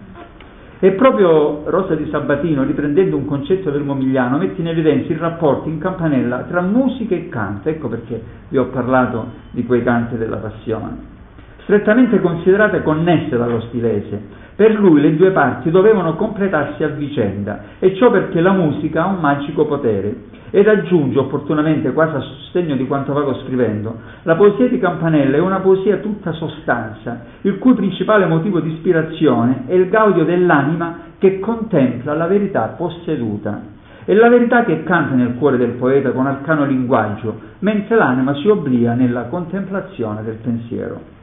E 0.79 0.93
proprio 0.93 1.63
Rosa 1.71 1.95
di 1.95 2.07
Sabatino, 2.11 2.63
riprendendo 2.63 3.17
un 3.17 3.25
concetto 3.25 3.71
del 3.71 3.83
Momigliano, 3.83 4.37
mette 4.37 4.61
in 4.61 4.69
evidenza 4.69 5.11
il 5.11 5.19
rapporto 5.19 5.71
in 5.71 5.79
campanella 5.79 6.41
tra 6.43 6.61
musica 6.61 7.15
e 7.15 7.31
canto, 7.31 7.71
ecco 7.71 7.89
perché 7.89 8.23
vi 8.51 8.59
ho 8.59 8.67
parlato 8.67 9.27
di 9.53 9.65
quei 9.65 9.83
canti 9.83 10.19
della 10.19 10.37
passione. 10.37 11.15
Strettamente 11.63 12.21
considerate 12.21 12.83
connesse 12.83 13.39
dallo 13.39 13.63
stilese, 13.63 14.45
per 14.57 14.75
lui 14.75 15.01
le 15.03 15.15
due 15.15 15.31
parti 15.31 15.71
dovevano 15.71 16.17
completarsi 16.17 16.83
a 16.83 16.89
vicenda, 16.89 17.61
e 17.79 17.95
ciò 17.95 18.11
perché 18.11 18.41
la 18.41 18.53
musica 18.53 19.05
ha 19.05 19.09
un 19.09 19.21
magico 19.21 19.67
potere 19.67 20.35
ed 20.51 20.67
aggiunge 20.67 21.19
opportunamente, 21.19 21.93
quasi 21.93 22.17
a 22.17 22.21
sostegno 22.21 22.77
di 22.77 22.87
quanto 22.87 23.13
vado 23.13 23.35
scrivendo, 23.45 23.97
la 24.23 24.37
poesia 24.37 24.69
di 24.69 24.79
Campanella 24.79 25.37
è 25.37 25.41
una 25.41 25.61
poesia 25.61 25.99
tutta 25.99 26.33
sostanza, 26.33 27.25
il 27.43 27.59
cui 27.59 27.75
principale 27.75 28.27
motivo 28.27 28.61
di 28.61 28.73
ispirazione 28.73 29.65
è 29.67 29.75
il 29.75 29.91
gaudio 29.91 30.25
dell'anima 30.25 31.01
che 31.19 31.41
contempla 31.41 32.15
la 32.15 32.27
verità 32.27 32.75
posseduta. 32.77 33.75
È 34.05 34.15
la 34.15 34.29
verità 34.29 34.65
che 34.65 34.85
canta 34.85 35.15
nel 35.17 35.35
cuore 35.35 35.57
del 35.57 35.73
poeta 35.73 36.13
con 36.13 36.27
arcano 36.27 36.65
linguaggio, 36.65 37.41
mentre 37.59 37.97
l'anima 37.97 38.35
si 38.37 38.49
obblia 38.49 38.95
nella 38.95 39.25
contemplazione 39.25 40.23
del 40.23 40.37
pensiero. 40.37 41.16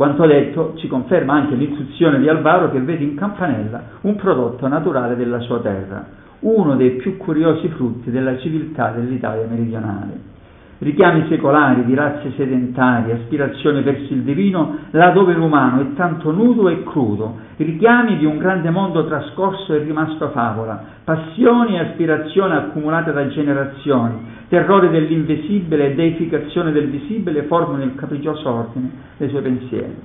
Quanto 0.00 0.24
detto 0.24 0.72
ci 0.76 0.88
conferma 0.88 1.34
anche 1.34 1.54
l'istruzione 1.56 2.20
di 2.20 2.28
Alvaro 2.30 2.70
che 2.70 2.80
vede 2.80 3.04
in 3.04 3.16
Campanella 3.16 3.82
un 4.00 4.16
prodotto 4.16 4.66
naturale 4.66 5.14
della 5.14 5.40
sua 5.40 5.60
terra, 5.60 6.06
uno 6.38 6.74
dei 6.76 6.92
più 6.92 7.18
curiosi 7.18 7.68
frutti 7.68 8.10
della 8.10 8.38
civiltà 8.38 8.92
dell'Italia 8.92 9.44
meridionale. 9.46 10.18
Richiami 10.82 11.26
secolari 11.28 11.84
di 11.84 11.94
razze 11.94 12.32
sedentarie, 12.36 13.12
aspirazione 13.12 13.82
verso 13.82 14.14
il 14.14 14.22
divino, 14.22 14.78
laddove 14.92 15.34
l'umano 15.34 15.82
è 15.82 15.92
tanto 15.92 16.30
nudo 16.30 16.70
e 16.70 16.82
crudo, 16.84 17.36
richiami 17.56 18.16
di 18.16 18.24
un 18.24 18.38
grande 18.38 18.70
mondo 18.70 19.04
trascorso 19.04 19.74
e 19.74 19.80
rimasto 19.80 20.30
favola, 20.30 20.82
passioni 21.04 21.74
e 21.74 21.80
aspirazioni 21.80 22.54
accumulate 22.54 23.12
da 23.12 23.28
generazioni, 23.28 24.24
terrore 24.48 24.88
dell'invisibile 24.88 25.90
e 25.90 25.94
deificazione 25.94 26.72
del 26.72 26.88
visibile 26.88 27.42
formano 27.42 27.82
il 27.82 27.94
capriccioso 27.94 28.48
ordine 28.48 28.90
dei 29.18 29.28
suoi 29.28 29.42
pensieri. 29.42 29.96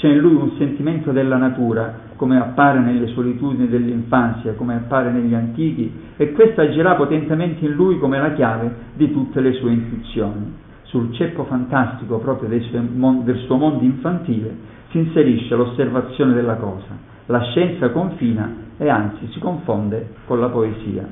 C'è 0.00 0.08
in 0.08 0.16
lui 0.16 0.32
un 0.32 0.52
sentimento 0.56 1.12
della 1.12 1.36
natura, 1.36 1.94
come 2.16 2.38
appare 2.38 2.78
nelle 2.80 3.08
solitudini 3.08 3.68
dell'infanzia, 3.68 4.54
come 4.54 4.74
appare 4.74 5.10
negli 5.10 5.34
antichi, 5.34 5.92
e 6.16 6.32
questo 6.32 6.62
agirà 6.62 6.94
potentemente 6.94 7.66
in 7.66 7.72
lui 7.72 7.98
come 7.98 8.18
la 8.18 8.32
chiave 8.32 8.74
di 8.94 9.12
tutte 9.12 9.42
le 9.42 9.52
sue 9.52 9.72
intuizioni. 9.72 10.54
Sul 10.84 11.12
ceppo 11.12 11.44
fantastico 11.44 12.16
proprio 12.16 12.48
del 12.48 13.36
suo 13.44 13.56
mondo 13.56 13.84
infantile 13.84 14.56
si 14.88 14.96
inserisce 14.96 15.54
l'osservazione 15.54 16.32
della 16.32 16.54
cosa. 16.54 16.96
La 17.26 17.42
scienza 17.50 17.90
confina 17.90 18.54
e 18.78 18.88
anzi 18.88 19.28
si 19.32 19.38
confonde 19.38 20.14
con 20.24 20.40
la 20.40 20.48
poesia. 20.48 21.06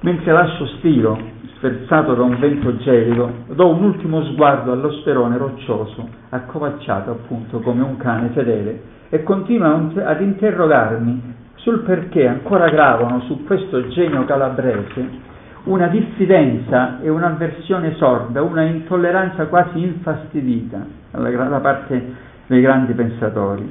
Mentre 0.00 0.30
lascio 0.30 0.66
Stilo 0.76 1.18
sferzato 1.58 2.14
da 2.14 2.22
un 2.22 2.38
vento 2.38 2.76
gelido, 2.78 3.44
do 3.48 3.68
un 3.68 3.82
ultimo 3.82 4.24
sguardo 4.24 4.72
allo 4.72 4.92
sperone 4.92 5.36
roccioso, 5.36 6.08
accovacciato 6.30 7.10
appunto 7.10 7.58
come 7.60 7.82
un 7.82 7.96
cane 7.96 8.28
fedele, 8.28 8.82
e 9.10 9.22
continuo 9.22 9.92
ad 10.02 10.20
interrogarmi 10.20 11.34
sul 11.56 11.80
perché 11.80 12.26
ancora 12.26 12.68
gravano 12.68 13.20
su 13.22 13.44
questo 13.44 13.88
genio 13.88 14.24
calabrese 14.24 15.26
una 15.64 15.88
diffidenza 15.88 17.00
e 17.02 17.10
un'avversione 17.10 17.94
sorda, 17.96 18.42
una 18.42 18.62
intolleranza 18.62 19.46
quasi 19.46 19.82
infastidita 19.82 20.86
da 21.10 21.60
parte 21.60 22.14
dei 22.46 22.60
grandi 22.60 22.94
pensatori. 22.94 23.70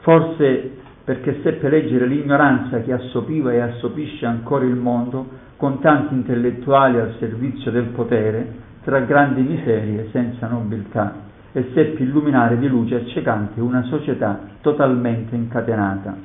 Forse 0.00 0.76
perché 1.02 1.40
seppe 1.42 1.68
leggere 1.70 2.06
l'ignoranza 2.06 2.80
che 2.82 2.92
assopiva 2.92 3.52
e 3.52 3.60
assopisce 3.60 4.26
ancora 4.26 4.64
il 4.64 4.76
mondo 4.76 5.26
con 5.58 5.80
tanti 5.80 6.14
intellettuali 6.14 7.00
al 7.00 7.16
servizio 7.18 7.72
del 7.72 7.86
potere, 7.86 8.66
tra 8.84 9.00
grandi 9.00 9.42
miserie 9.42 10.08
senza 10.12 10.46
nobiltà, 10.46 11.14
e 11.50 11.70
seppi 11.74 12.04
illuminare 12.04 12.58
di 12.58 12.68
luce 12.68 12.94
accecante 12.94 13.60
una 13.60 13.82
società 13.82 14.38
totalmente 14.60 15.34
incatenata. 15.34 16.16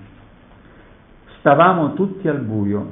Stavamo 1.40 1.94
tutti 1.94 2.28
al 2.28 2.42
buio, 2.42 2.88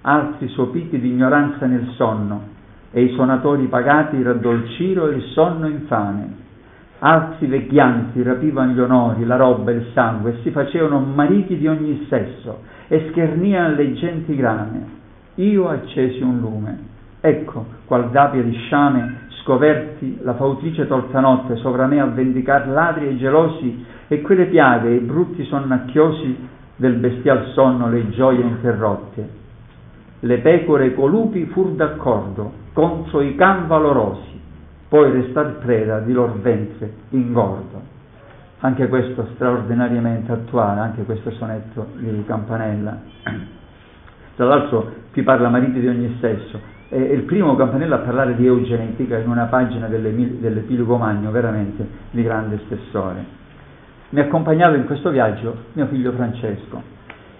altri 0.00 0.48
sopiti 0.48 0.98
di 0.98 1.10
ignoranza 1.10 1.66
nel 1.66 1.86
sonno, 1.96 2.40
e 2.90 3.02
i 3.02 3.12
suonatori 3.12 3.66
pagati 3.66 4.22
raddolcirono 4.22 5.10
il 5.10 5.22
sonno 5.34 5.66
infame. 5.66 6.40
Altri 7.00 7.48
vecchianti 7.48 8.22
rapivano 8.22 8.72
gli 8.72 8.80
onori, 8.80 9.26
la 9.26 9.36
roba 9.36 9.70
il 9.72 9.88
sangue, 9.92 10.30
e 10.30 10.42
si 10.42 10.50
facevano 10.52 11.00
mariti 11.00 11.58
di 11.58 11.68
ogni 11.68 12.06
sesso, 12.08 12.62
e 12.88 13.08
scherniano 13.10 13.74
le 13.74 13.92
genti 13.92 14.34
grane 14.34 15.00
io 15.36 15.68
accesi 15.68 16.22
un 16.22 16.40
lume. 16.40 16.90
Ecco, 17.20 17.64
qual 17.86 18.10
d'apia 18.10 18.42
di 18.42 18.52
sciame, 18.52 19.20
scoverti 19.42 20.18
la 20.22 20.34
fautrice 20.34 20.86
tolta 20.86 21.20
notte 21.20 21.56
sovra 21.56 21.86
me 21.86 22.00
a 22.00 22.06
vendicar 22.06 22.68
ladri 22.68 23.08
e 23.08 23.16
gelosi 23.16 23.84
e 24.08 24.20
quelle 24.20 24.46
piaghe 24.46 24.94
e 24.94 24.98
brutti 24.98 25.44
sonnacchiosi 25.44 26.48
del 26.76 26.94
bestial 26.94 27.50
sonno 27.52 27.88
le 27.88 28.10
gioie 28.10 28.42
interrotte. 28.42 29.40
Le 30.20 30.38
pecore 30.38 30.84
e 30.84 30.86
i 30.88 30.94
colupi 30.94 31.46
fur 31.46 31.70
d'accordo 31.70 32.52
contro 32.72 33.20
i 33.20 33.34
can 33.34 33.66
valorosi, 33.66 34.40
poi 34.88 35.10
restar 35.10 35.58
preda 35.58 36.00
di 36.00 36.12
lor 36.12 36.40
ventre 36.40 36.92
ingordo. 37.10 37.90
Anche 38.60 38.86
questo 38.88 39.28
straordinariamente 39.34 40.30
attuale, 40.30 40.80
anche 40.80 41.02
questo 41.04 41.30
sonetto 41.32 41.88
di 41.96 42.24
Campanella. 42.26 43.00
Tra 44.34 44.46
l'altro 44.46 44.92
qui 45.12 45.22
parla 45.22 45.48
mariti 45.48 45.78
di 45.78 45.88
ogni 45.88 46.16
sesso, 46.20 46.58
è 46.88 46.96
il 46.96 47.22
primo 47.22 47.54
campanello 47.54 47.94
a 47.94 47.98
parlare 47.98 48.34
di 48.34 48.46
eugenetica 48.46 49.18
in 49.18 49.28
una 49.28 49.44
pagina 49.44 49.86
dell'Epilogo 49.88 50.96
Magno, 50.96 51.30
veramente 51.30 51.86
di 52.10 52.22
grande 52.22 52.58
spessore. 52.64 53.40
Mi 54.10 54.20
accompagnava 54.20 54.76
in 54.76 54.84
questo 54.84 55.10
viaggio 55.10 55.54
mio 55.72 55.86
figlio 55.86 56.12
Francesco, 56.12 56.82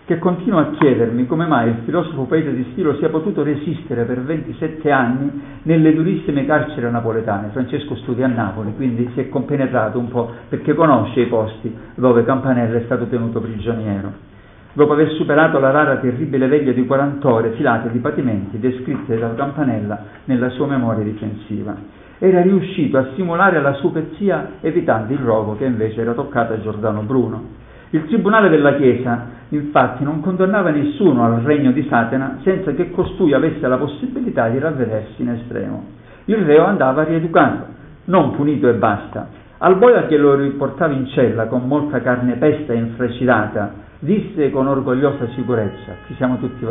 che 0.06 0.18
continua 0.18 0.60
a 0.60 0.70
chiedermi 0.70 1.26
come 1.26 1.46
mai 1.46 1.68
il 1.68 1.76
filosofo 1.84 2.24
poeta 2.24 2.50
di 2.50 2.66
stilo 2.72 2.96
sia 2.96 3.08
potuto 3.08 3.42
resistere 3.42 4.04
per 4.04 4.22
27 4.22 4.90
anni 4.90 5.60
nelle 5.64 5.94
durissime 5.94 6.46
carceri 6.46 6.90
napoletane. 6.90 7.48
Francesco 7.52 7.94
studia 7.96 8.26
a 8.26 8.28
Napoli, 8.28 8.74
quindi 8.74 9.10
si 9.14 9.20
è 9.20 9.28
compenetrato 9.28 9.98
un 9.98 10.08
po' 10.08 10.30
perché 10.48 10.74
conosce 10.74 11.20
i 11.20 11.26
posti 11.26 11.74
dove 11.94 12.24
Campanella 12.24 12.78
è 12.78 12.82
stato 12.84 13.06
tenuto 13.06 13.40
prigioniero 13.40 14.31
dopo 14.74 14.92
aver 14.92 15.10
superato 15.12 15.58
la 15.58 15.70
rara 15.70 15.96
terribile 15.96 16.46
veglia 16.46 16.72
di 16.72 16.86
40 16.86 17.28
ore 17.28 17.50
filate 17.52 17.90
di 17.90 17.98
patimenti 17.98 18.58
descritte 18.58 19.18
da 19.18 19.34
Campanella 19.34 20.04
nella 20.24 20.48
sua 20.50 20.66
memoria 20.66 21.04
difensiva. 21.04 21.74
Era 22.18 22.40
riuscito 22.40 22.98
a 22.98 23.08
simulare 23.14 23.60
la 23.60 23.74
supezia 23.74 24.52
evitando 24.60 25.12
il 25.12 25.18
rogo 25.18 25.56
che 25.56 25.64
invece 25.64 26.00
era 26.00 26.12
toccato 26.12 26.52
a 26.52 26.60
Giordano 26.60 27.02
Bruno. 27.02 27.60
Il 27.90 28.06
tribunale 28.06 28.48
della 28.48 28.76
Chiesa 28.76 29.26
infatti 29.50 30.04
non 30.04 30.20
condannava 30.20 30.70
nessuno 30.70 31.24
al 31.24 31.42
regno 31.42 31.72
di 31.72 31.86
Satana 31.88 32.38
senza 32.42 32.72
che 32.72 32.90
costui 32.90 33.34
avesse 33.34 33.66
la 33.66 33.76
possibilità 33.76 34.48
di 34.48 34.58
ravvedersi 34.58 35.20
in 35.20 35.30
estremo. 35.30 35.84
Il 36.26 36.36
reo 36.36 36.64
andava 36.64 37.02
rieducato, 37.02 37.66
non 38.04 38.34
punito 38.34 38.68
e 38.68 38.74
basta. 38.74 39.28
Al 39.58 39.76
boia 39.76 40.06
che 40.06 40.16
lo 40.16 40.34
riportava 40.34 40.92
in 40.92 41.06
cella 41.08 41.46
con 41.46 41.66
molta 41.66 42.00
carne 42.00 42.36
pesta 42.36 42.72
e 42.72 42.76
infracidata 42.76 43.90
disse 44.02 44.50
con 44.50 44.66
orgogliosa 44.66 45.28
sicurezza, 45.34 45.94
ci 46.08 46.14
siamo 46.16 46.38
tutti 46.38 46.64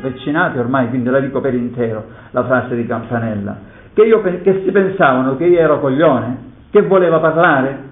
vaccinati 0.00 0.58
ormai, 0.58 0.88
quindi 0.88 1.08
la 1.10 1.20
dico 1.20 1.40
per 1.40 1.54
intero, 1.54 2.04
la 2.32 2.44
frase 2.44 2.74
di 2.74 2.84
Campanella, 2.86 3.56
che, 3.92 4.02
io, 4.02 4.20
che 4.20 4.62
si 4.64 4.70
pensavano 4.72 5.36
che 5.36 5.44
io 5.44 5.60
ero 5.60 5.78
coglione, 5.78 6.50
che 6.70 6.82
voleva 6.82 7.20
parlare. 7.20 7.90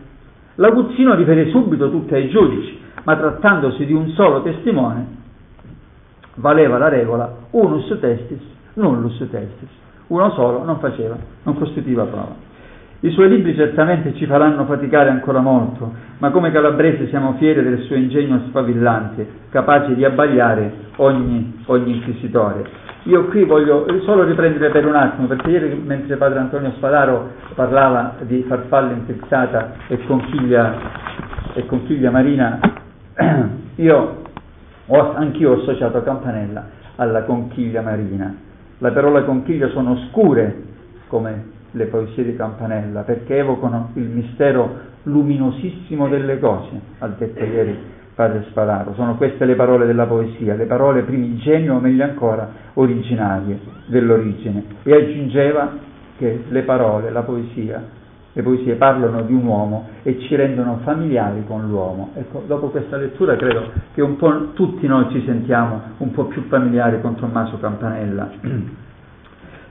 L'aguzzino 0.56 1.14
riferì 1.14 1.50
subito 1.50 1.88
tutto 1.88 2.14
ai 2.14 2.28
giudici, 2.30 2.80
ma 3.04 3.16
trattandosi 3.16 3.86
di 3.86 3.92
un 3.92 4.08
solo 4.10 4.42
testimone, 4.42 5.06
valeva 6.34 6.76
la 6.76 6.88
regola 6.88 7.32
unus 7.50 7.96
testis, 8.00 8.42
nullus 8.74 9.18
testis. 9.30 9.68
Uno 10.08 10.30
solo 10.32 10.64
non 10.64 10.80
faceva, 10.80 11.16
non 11.44 11.56
costituiva 11.56 12.04
prova. 12.04 12.49
I 13.02 13.10
suoi 13.12 13.30
libri 13.30 13.54
certamente 13.54 14.14
ci 14.16 14.26
faranno 14.26 14.66
faticare 14.66 15.08
ancora 15.08 15.40
molto, 15.40 15.90
ma 16.18 16.30
come 16.30 16.52
calabresi 16.52 17.06
siamo 17.08 17.32
fieri 17.38 17.62
del 17.62 17.80
suo 17.84 17.96
ingegno 17.96 18.42
sfavillante, 18.48 19.26
capace 19.48 19.94
di 19.94 20.04
abbagliare 20.04 20.70
ogni, 20.96 21.62
ogni 21.64 21.94
inquisitore. 21.94 22.62
Io 23.04 23.24
qui 23.28 23.44
voglio 23.44 23.86
solo 24.04 24.24
riprendere 24.24 24.68
per 24.68 24.84
un 24.84 24.96
attimo, 24.96 25.26
perché 25.28 25.48
ieri 25.48 25.82
mentre 25.82 26.16
padre 26.16 26.40
Antonio 26.40 26.72
Spadaro 26.72 27.30
parlava 27.54 28.16
di 28.20 28.44
farfalla 28.46 28.92
intrizzata 28.92 29.72
e 29.88 30.04
conchiglia, 30.04 30.74
e 31.54 31.64
conchiglia 31.64 32.10
marina, 32.10 32.60
io 33.76 34.22
ho, 34.84 35.14
anch'io 35.14 35.52
ho 35.52 35.60
associato 35.62 36.02
Campanella 36.02 36.66
alla 36.96 37.22
conchiglia 37.22 37.80
marina. 37.80 38.36
La 38.76 38.90
parola 38.90 39.22
conchiglia 39.22 39.68
sono 39.68 39.96
scure 40.10 40.64
come 41.06 41.58
le 41.72 41.86
poesie 41.86 42.24
di 42.24 42.36
Campanella, 42.36 43.02
perché 43.02 43.38
evocano 43.38 43.90
il 43.94 44.04
mistero 44.04 44.88
luminosissimo 45.04 46.08
delle 46.08 46.38
cose, 46.38 46.80
ha 46.98 47.08
detto 47.08 47.44
ieri 47.44 47.98
padre 48.14 48.44
Spadaro. 48.50 48.92
Sono 48.94 49.16
queste 49.16 49.44
le 49.46 49.54
parole 49.54 49.86
della 49.86 50.06
poesia, 50.06 50.54
le 50.54 50.66
parole 50.66 51.02
primigenio 51.02 51.76
o 51.76 51.80
meglio 51.80 52.04
ancora 52.04 52.48
originarie 52.74 53.58
dell'origine. 53.86 54.64
E 54.82 54.92
aggiungeva 54.92 55.72
che 56.18 56.44
le 56.48 56.62
parole, 56.62 57.10
la 57.10 57.22
poesia, 57.22 57.82
le 58.32 58.42
poesie 58.42 58.74
parlano 58.74 59.22
di 59.22 59.32
un 59.32 59.44
uomo 59.44 59.88
e 60.02 60.18
ci 60.20 60.36
rendono 60.36 60.80
familiari 60.82 61.44
con 61.46 61.66
l'uomo. 61.66 62.10
Ecco, 62.14 62.44
dopo 62.46 62.68
questa 62.68 62.96
lettura 62.96 63.36
credo 63.36 63.70
che 63.94 64.02
un 64.02 64.16
po' 64.16 64.52
tutti 64.52 64.86
noi 64.86 65.06
ci 65.10 65.22
sentiamo 65.24 65.80
un 65.98 66.10
po' 66.10 66.24
più 66.24 66.42
familiari 66.48 67.00
con 67.00 67.16
Tommaso 67.16 67.58
Campanella. 67.58 68.30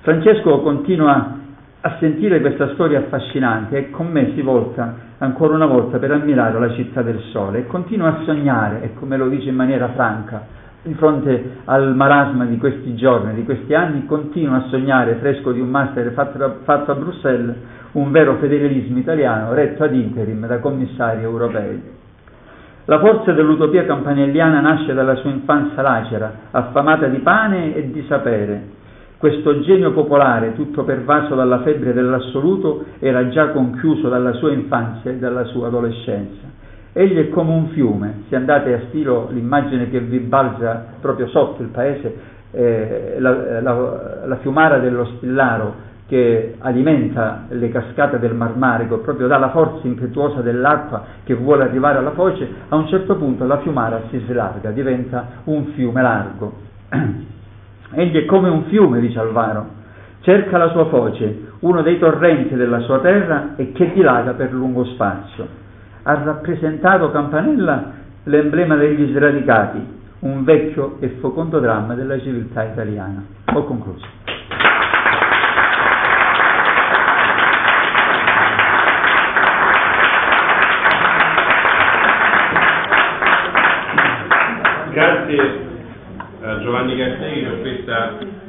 Francesco 0.02 0.62
continua 0.62 1.39
a 1.82 1.96
sentire 2.00 2.42
questa 2.42 2.74
storia 2.74 3.00
affascinante 3.00 3.78
e 3.78 3.90
con 3.90 4.08
me 4.08 4.34
si 4.34 4.42
volta 4.42 5.08
ancora 5.20 5.56
una 5.56 5.66
volta 5.66 5.98
per 5.98 6.12
ammirare 6.12 6.60
la 6.60 6.74
città 6.74 7.02
del 7.02 7.20
sole 7.32 7.60
e 7.60 7.68
continua 7.68 8.10
a 8.10 8.24
sognare, 8.26 8.82
e 8.82 8.94
come 8.96 9.16
lo 9.16 9.30
dice 9.30 9.50
in 9.50 9.56
maniera 9.56 9.90
franca, 9.90 10.58
di 10.82 10.94
fronte 10.94 11.58
al 11.66 11.96
marasma 11.96 12.46
di 12.46 12.58
questi 12.58 12.96
giorni, 12.96 13.34
di 13.34 13.44
questi 13.44 13.74
anni, 13.74 14.06
continua 14.06 14.58
a 14.58 14.68
sognare, 14.70 15.16
fresco 15.16 15.52
di 15.52 15.60
un 15.60 15.70
master 15.70 16.12
fatto, 16.12 16.60
fatto 16.64 16.92
a 16.92 16.96
Bruxelles, 16.96 17.56
un 17.94 18.12
vero 18.12 18.36
federalismo 18.36 18.98
italiano 18.98 19.54
retto 19.54 19.84
ad 19.84 19.94
interim 19.94 20.46
da 20.48 20.60
commissari 20.60 21.22
europei. 21.22 21.98
La 22.86 23.00
forza 23.00 23.34
dell'utopia 23.34 23.86
campanelliana 23.86 24.62
nasce 24.62 24.94
dalla 24.94 25.16
sua 25.16 25.30
infanzia 25.30 25.82
lacera, 25.82 26.34
affamata 26.52 27.08
di 27.08 27.20
pane 27.20 27.76
e 27.76 27.92
di 27.92 28.04
sapere, 28.08 28.78
questo 29.20 29.60
genio 29.60 29.92
popolare, 29.92 30.54
tutto 30.56 30.86
pervaso 30.86 31.36
dalla 31.36 31.60
febbre 31.60 31.92
dell'assoluto, 31.92 32.86
era 33.00 33.28
già 33.28 33.50
conchiuso 33.50 34.08
dalla 34.08 34.32
sua 34.32 34.54
infanzia 34.54 35.12
e 35.12 35.18
dalla 35.18 35.44
sua 35.44 35.68
adolescenza. 35.68 36.48
Egli 36.94 37.18
è 37.18 37.30
come 37.30 37.52
un 37.52 37.68
fiume, 37.68 38.24
se 38.30 38.38
andate 38.38 38.74
a 38.74 38.80
stilo 38.88 39.28
l'immagine 39.32 39.90
che 39.90 40.00
vi 40.00 40.20
balza 40.20 40.86
proprio 41.02 41.28
sotto 41.28 41.62
il 41.62 41.68
paese, 41.68 42.16
eh, 42.52 43.18
la, 43.20 43.60
la, 43.62 44.22
la, 44.26 44.38
fiumara 44.38 44.80
dello 44.80 45.06
Stillaro 45.18 45.88
che 46.08 46.56
alimenta 46.58 47.44
le 47.50 47.70
cascate 47.70 48.20
del 48.20 48.34
Marmarico, 48.34 49.00
proprio 49.00 49.28
dalla 49.28 49.50
forza 49.50 49.86
impetuosa 49.86 50.40
dell'acqua 50.40 51.04
che 51.26 51.36
vuole 51.36 51.64
arrivare 51.64 51.98
alla 51.98 52.12
foce, 52.12 52.48
a 52.70 52.76
un 52.78 52.88
certo 52.88 53.18
punto 53.18 53.46
la 53.46 53.60
fiumara 53.60 54.04
si 54.10 54.24
slarga, 54.28 54.72
diventa 54.72 55.28
un 55.44 55.66
fiume 55.74 56.02
largo. 56.02 56.54
Egli 57.92 58.18
è 58.18 58.26
come 58.26 58.50
un 58.50 58.66
fiume, 58.66 59.00
dice 59.00 59.20
Alvaro, 59.20 59.66
cerca 60.22 60.58
la 60.58 60.70
sua 60.70 60.86
foce, 60.86 61.48
uno 61.62 61.82
dei 61.82 61.98
torrenti 61.98 62.56
della 62.56 62.80
sua 62.82 63.00
terra 63.00 63.56
e 63.56 63.72
che 63.72 63.92
dilaga 63.94 64.34
per 64.34 64.54
lungo 64.54 64.86
spazio. 64.86 65.48
Ha 66.04 66.14
rappresentato 66.24 67.10
Campanella 67.12 67.92
l'emblema 68.24 68.76
degli 68.76 69.12
sradicati, 69.12 69.84
un 70.20 70.44
vecchio 70.44 70.98
e 71.00 71.18
fecondo 71.20 71.60
dramma 71.60 71.96
della 71.96 72.20
civiltà 72.20 72.64
italiana. 72.64 73.24
Ho 73.54 73.64
concluso. 73.64 74.06
Grazie 84.92 85.69
Giovanni 86.62 86.96
per 87.42 87.62
questa 87.62 88.49